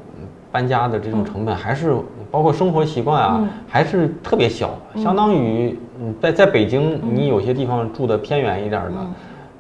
[0.53, 1.97] 搬家的这种成本，还是
[2.31, 3.49] 包括生活习惯啊，嗯。
[3.67, 9.15] 还是特别小，相当于嗯在在北京，你有些地方住的偏远一点儿的，嗯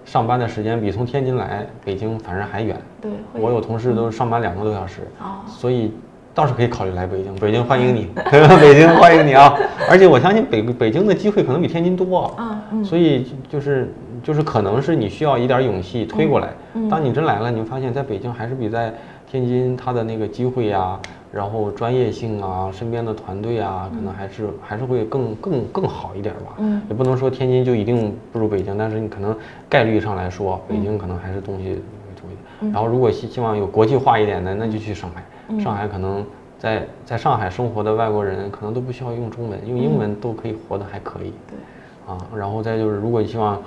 [0.04, 2.76] 上班的时间比从天津来北京反正还远。
[3.00, 5.92] 对，我有同事都上班两个多小时，哦所以
[6.34, 7.34] 倒是可以考虑来北京。
[7.36, 8.08] 北京欢迎你，
[8.60, 9.54] 北京欢迎你啊！
[9.88, 12.36] 而且我相信北北京的机会可能比天津多，
[12.84, 16.48] 所以就就是就是可能是你需要一点勇气推过来。
[16.74, 18.92] 嗯当你真来了，你会发现在北京还是比在
[19.30, 20.98] 天津它的那个机会呀、
[21.34, 26.54] 然后专业性啊，身边的团队啊，可能还是还是会更更更好一点吧。
[26.58, 29.36] 嗯也不能说天津就一定不如北京，但是你可能
[29.68, 31.74] 概率上来说，北京可能还是东西会
[32.20, 32.72] 多一点。
[32.72, 35.24] 然后如果希希望有国际化一点的，那就去上海。
[35.60, 36.24] 上海可能
[36.58, 41.32] 在在上海生活的外国人可能都不需要用中文，用英文都可以活得还可以。
[41.48, 43.60] 对，啊，然后再就是，如果你希望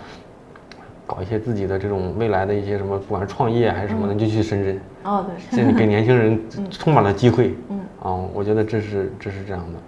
[1.07, 6.37] 搞一些自己的这种未来的一些什么，不管是创业还是什么的，你就去深圳，哦对，这里给年轻人
[6.69, 7.55] 充满了机会。
[7.69, 9.79] 嗯啊，我觉得这是这是这样的。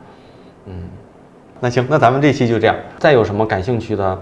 [0.68, 0.84] 嗯，
[1.60, 2.76] 那行，那咱们这期就这样。
[2.98, 4.20] 再有什么感兴趣的，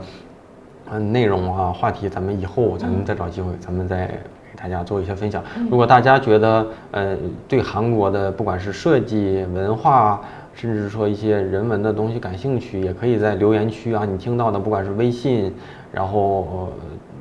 [0.91, 5.43] 嗯内容啊话题，咱们以后咱们再找机会，咱们再给大家做一些分享。
[5.69, 7.15] 如果大家觉得呃
[7.47, 10.19] 对韩国的不管是设计文化，
[10.59, 15.53] 甚至说一些人文的东西感兴趣，也可以在留言区啊，你听到的不管是微信，
[15.93, 16.47] 然后。
[16.51, 16.67] 呃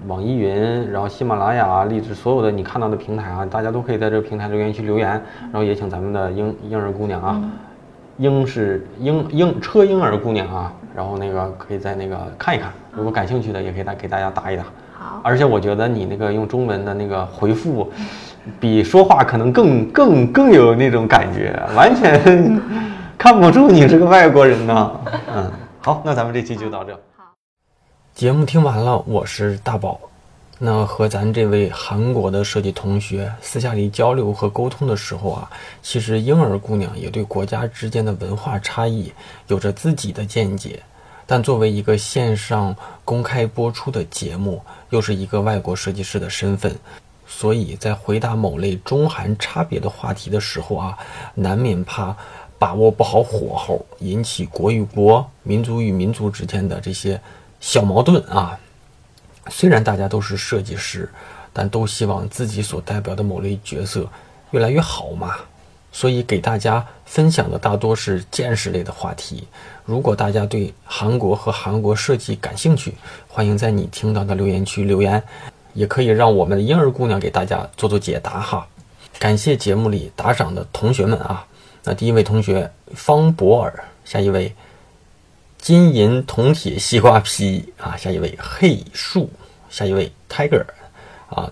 [0.09, 5.09] 网易云，然后喜马拉雅、荔枝，所有的你看到的平台啊，大家都可以在这个平台留言区留言，
[5.51, 7.43] 然后也请咱们的婴婴儿姑娘啊，
[8.17, 14.63] 婴是婴婴车婴儿姑娘啊，然后那个可以在那个看一看，如果感兴趣的也可以来给大家答一答。
[14.97, 17.91] 好，而且我觉得你那个用中文的那个回复，
[18.61, 22.61] 比说话可能更更更有那种感觉，完全
[23.19, 25.01] 看不出你是个外国人呢。
[25.33, 25.51] 嗯，
[25.81, 26.99] 好，那咱们这期就到这。
[28.15, 29.99] 节目听完了，我是大宝。
[30.59, 35.51] 那和咱这位韩国的设计同学私下里交流和沟通的时候啊，
[35.83, 39.13] 其实婴儿姑娘也对国家之间的文化差异
[39.49, 40.83] 有着自己的见解。
[41.27, 46.75] 但作为一个线上公开播出的节目，又是一个外国设计师的身份，
[47.27, 50.97] 所以在回答某类中韩差别的话题的时候啊，
[51.35, 52.17] 难免怕
[52.59, 57.21] 把握不好火候，引起国与国、民族与民族之间的这些。
[57.59, 58.61] 小矛盾啊，
[59.49, 61.09] 虽然大家都是设计师，
[61.53, 64.07] 但都希望自己所代表的某类角色
[64.51, 65.35] 越来越好嘛。
[65.91, 69.49] 所以给大家分享的大多是见识类的话题。
[69.87, 72.93] 如果大家对韩国和韩国设计感兴趣，
[73.27, 75.21] 欢迎在你听到的留言区留言，
[75.73, 78.69] 也可以让我们的婴儿姑娘给大家做做解答哈。
[79.19, 81.47] 感谢节目里打赏的同学们啊。
[81.87, 84.55] 那第一位同学方博尔，下一位。
[85.59, 89.29] 金银铜铁西瓜皮啊，下一位黑树，
[89.69, 90.65] 下一位 Tiger
[91.29, 91.51] 啊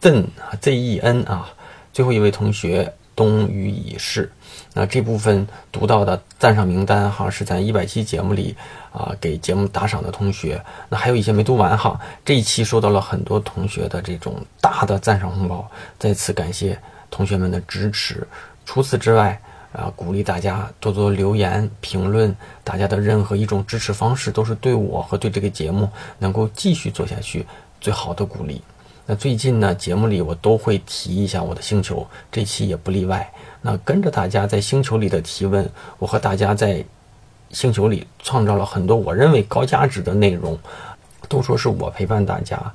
[0.00, 1.50] ，Zen 啊 Z E N 啊，
[1.92, 4.32] 最后一位同学冬雨已逝。
[4.72, 8.56] 那这部分读到的赞赏名单哈，是咱一百期节目里
[8.90, 10.64] 啊给节目打赏的同学。
[10.88, 15.68] 那还有一些没读完哈，这一期收到了很多同学的这种大的赞赏红包，
[15.98, 18.26] 再次感谢同学们的支持。
[18.64, 19.40] 除此之外。
[19.74, 25.90] 啊，鼓励大家多多留言评论，大家的任何一种支持方式都是对我和对这个节目
[26.20, 27.44] 能够继续做下去
[27.80, 28.62] 最好的鼓励。
[29.04, 33.28] 那最近呢，节目里我都会提一下我的星球，这期也不例外。
[33.62, 36.84] 那跟着大家在星球里的提问，我和大家在
[37.50, 40.56] 星球里创造了很多我认为高价值的内容。
[41.28, 42.72] 都说是我陪伴大家，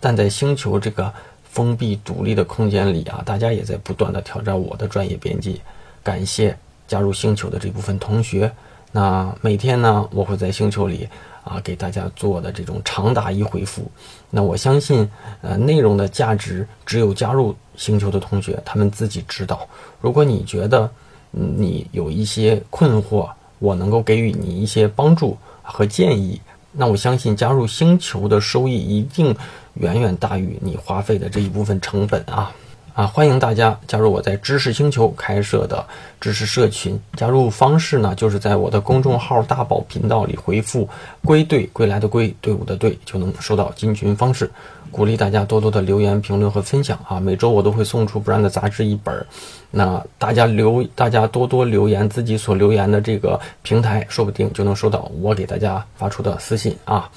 [0.00, 1.12] 但在星球这个
[1.50, 5.54] 封闭独立的空间里啊，大家也在不断的挑战我的专业边界。
[6.02, 8.50] 感谢加入星球的这部分同学。
[8.92, 11.06] 那每天呢，我会在星球里
[11.44, 13.90] 啊给大家做的这种长答疑回复。
[14.30, 15.08] 那我相信，
[15.42, 19.68] 呃，内容的价值只有加入星球的同学他们自己知道。
[20.00, 20.90] 如果你觉得
[21.30, 23.28] 你有一些困惑，
[23.58, 26.40] 我能够给予你一些帮助和建议，
[26.72, 29.36] 那我相信加入星球的收益一定
[29.80, 32.52] 远远大于你花费的这一部分成本啊。
[32.94, 35.86] 啊，欢迎大家加入我在知识星球开设的
[36.20, 36.98] 知识社群。
[37.14, 40.88] 加入方式呢，就是在我的公众号“大宝频道”里回复
[41.24, 44.50] “归队”，归来的归，队伍的队，就能收到进群方式。
[44.90, 47.20] 鼓励大家多多的留言、评论和分享啊！
[47.20, 49.24] 每周我都会送出 Brand 杂志一本。
[49.70, 57.08] 那大家留，大家多多留言自己所留言的这个平台，说不定就能收到我给大家发出的私信啊！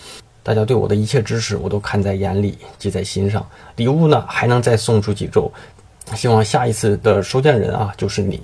[0.43, 3.45] 大家对我的一切支持，我都看在眼里，记在心上。
[3.75, 5.51] 礼物呢，还能再送出几周。
[6.15, 8.41] 希望下一次的收件人啊，就是你。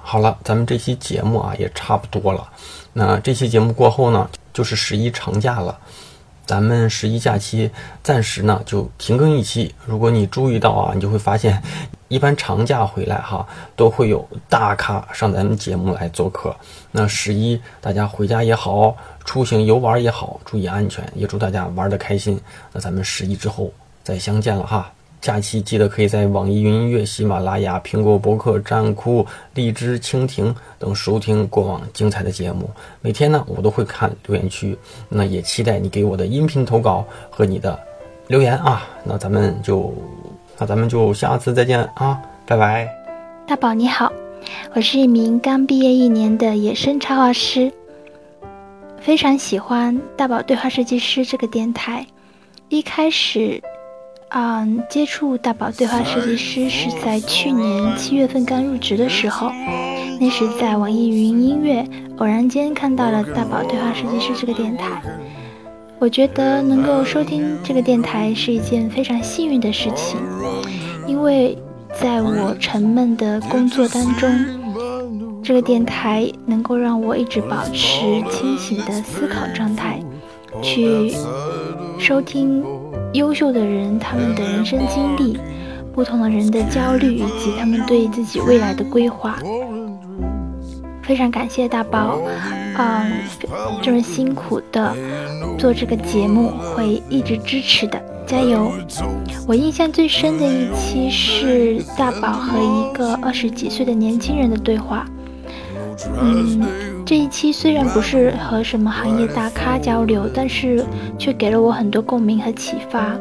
[0.00, 2.48] 好了，咱们这期节目啊，也差不多了。
[2.92, 5.78] 那这期节目过后呢，就是十一长假了。
[6.46, 7.70] 咱们十一假期
[8.02, 9.74] 暂时呢就停更一期。
[9.86, 11.62] 如果你注意到啊，你就会发现，
[12.08, 16.54] 一般长假回来哈，都会有大咖上咱们节目来做客。
[16.92, 22.40] 那十一大家回家也好，出行游玩也好，注意安全，也祝大家玩的开心。
[22.72, 23.72] 那咱们十一之后
[24.02, 24.93] 再相见了哈。
[25.24, 32.68] 假期记得可以在网易云音乐、喜马拉雅、苹果播客、站酷、荔枝、蜻蜓等收听过往精彩的节目。
[33.00, 34.76] 每天呢，我都会看留言区，
[35.08, 37.80] 那也期待你给我的音频投稿和你的
[38.26, 38.86] 留言啊。
[39.02, 39.94] 那咱们就，
[40.58, 42.86] 那咱们就下次再见啊，拜拜。
[43.46, 44.12] 大宝你好，
[44.74, 47.72] 我是一名刚毕业一年的野生插画师，
[49.00, 52.06] 非常喜欢大宝对话设计师这个电台。
[52.68, 53.62] 一开始。
[54.36, 59.48] 嗯，接触大宝对话设计师是在去年七月份刚入职的时候，
[60.20, 65.00] 那时在网易云音乐偶然间看到了大宝对话设计师这个电台，
[66.00, 70.18] 我觉得能够收听这个电台是一件非常幸运的事情，
[71.06, 71.56] 因为
[72.00, 74.28] 在我沉闷的工作当中，
[75.44, 80.02] 这个电台能够让我一直保持清醒的思考状态，
[80.60, 81.14] 去。
[81.96, 82.62] 收听
[83.14, 85.38] 优秀的人他们的人生经历，
[85.94, 89.38] 不同的人的焦虑以及他们对自己未来的规划。
[91.02, 92.18] 非常感谢大宝，
[92.76, 93.12] 嗯，
[93.80, 94.94] 这么辛苦的
[95.58, 98.72] 做这个节目，会一直支持的，加油！
[99.46, 105.06] 我印象最深的一期是大宝和一个二十几岁的年轻人的对话。
[106.20, 106.60] 嗯，
[107.06, 110.82] 这一期虽然不是和什么行业大咖交流，但是
[111.18, 113.14] 却给了我很多共鸣和启发。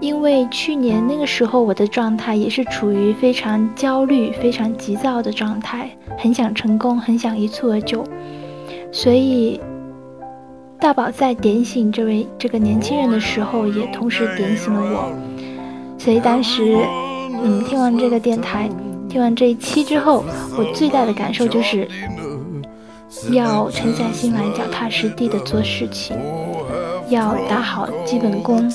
[0.00, 5.88] 因为去年那个时候，我的状态也是处于非常焦虑、非常急躁的状态，
[6.18, 8.04] 很想成功，很想一蹴而就。
[8.90, 9.60] 所以，
[10.80, 15.12] 大宝在点醒这位这个年轻人的时候，也同时点醒了我。
[15.96, 16.78] 所以当时，
[17.44, 18.68] 嗯，听完这个电台。
[19.08, 20.24] 听完这一期之后，
[20.56, 21.86] 我最大的感受就是，
[23.30, 26.16] 要沉下心来，脚踏实地的做事情，
[27.08, 28.70] 要打好基本功，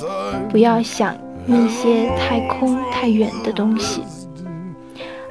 [0.50, 1.16] 不要想
[1.46, 4.02] 那些太空太远的东西。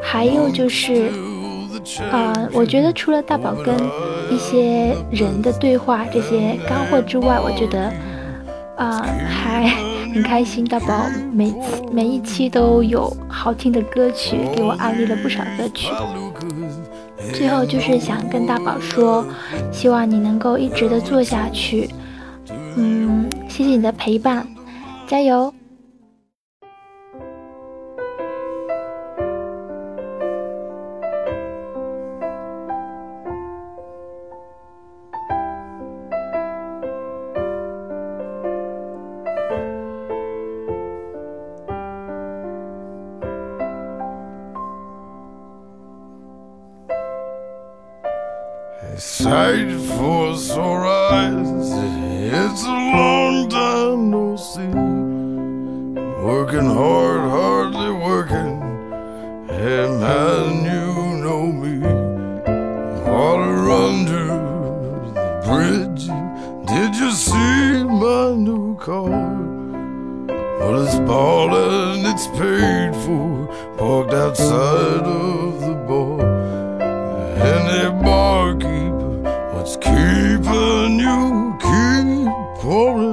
[0.03, 1.11] 还有就是，
[2.11, 3.75] 啊，我觉得除了大宝跟
[4.31, 7.93] 一些人的对话这些干货之外，我觉得，
[8.77, 9.73] 啊，还。
[10.15, 15.89] 很开心，大宝每次每一期都有好听的歌曲，给我安利了不少歌曲。
[17.33, 19.25] 最后就是想跟大宝说，
[19.73, 21.89] 希望你能够一直的做下去。
[22.77, 24.47] 嗯，谢谢你的陪伴，
[25.07, 25.53] 加油。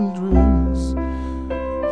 [0.10, 0.84] Drinks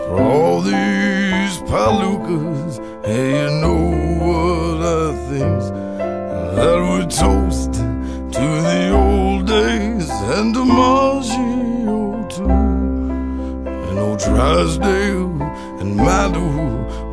[0.06, 2.74] for all these palookas?
[3.06, 3.84] Hey, you know
[4.26, 5.60] what I think?
[6.58, 7.74] That we toast
[8.36, 12.00] to the old days and DiMaggio
[12.36, 12.60] too.
[13.88, 15.42] And old Drysdale
[15.80, 16.50] and Madu,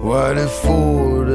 [0.06, 1.25] Whitey Ford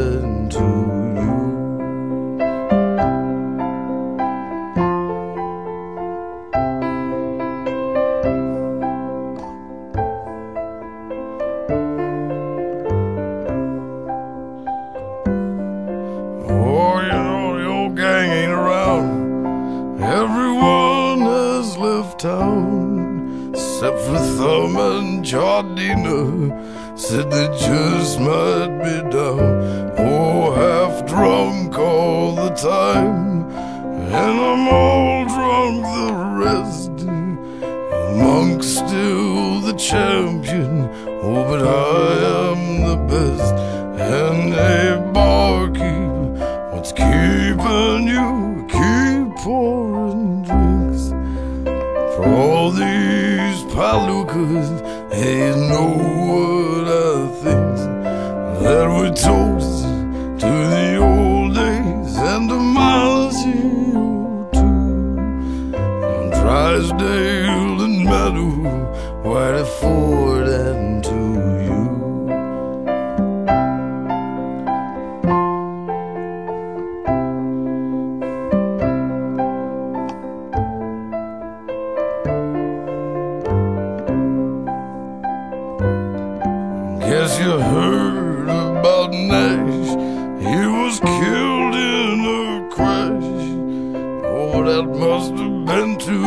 [94.63, 96.23] That must have been two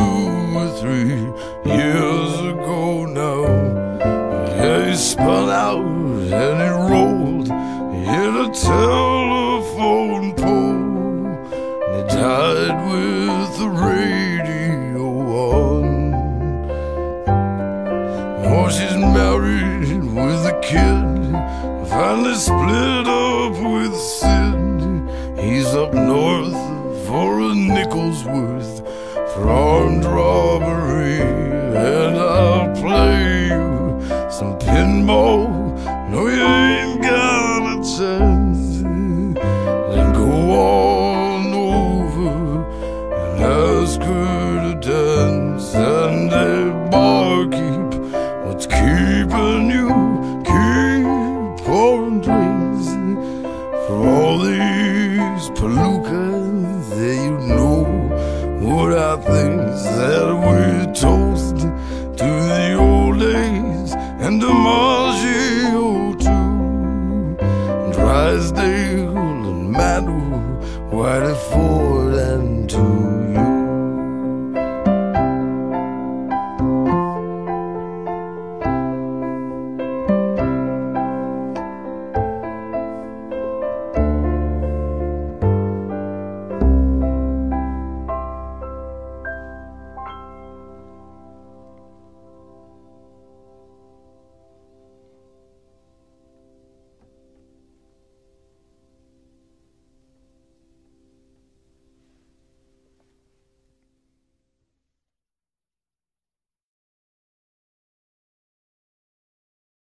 [0.59, 1.15] or three
[1.65, 3.45] years ago now.
[4.49, 11.25] Yeah, he spun out and he rolled in a telephone pole.
[11.87, 15.03] And he died with the radio
[15.55, 15.87] on.
[18.45, 21.05] Oh, she's married with a kid.
[21.89, 22.94] Finally split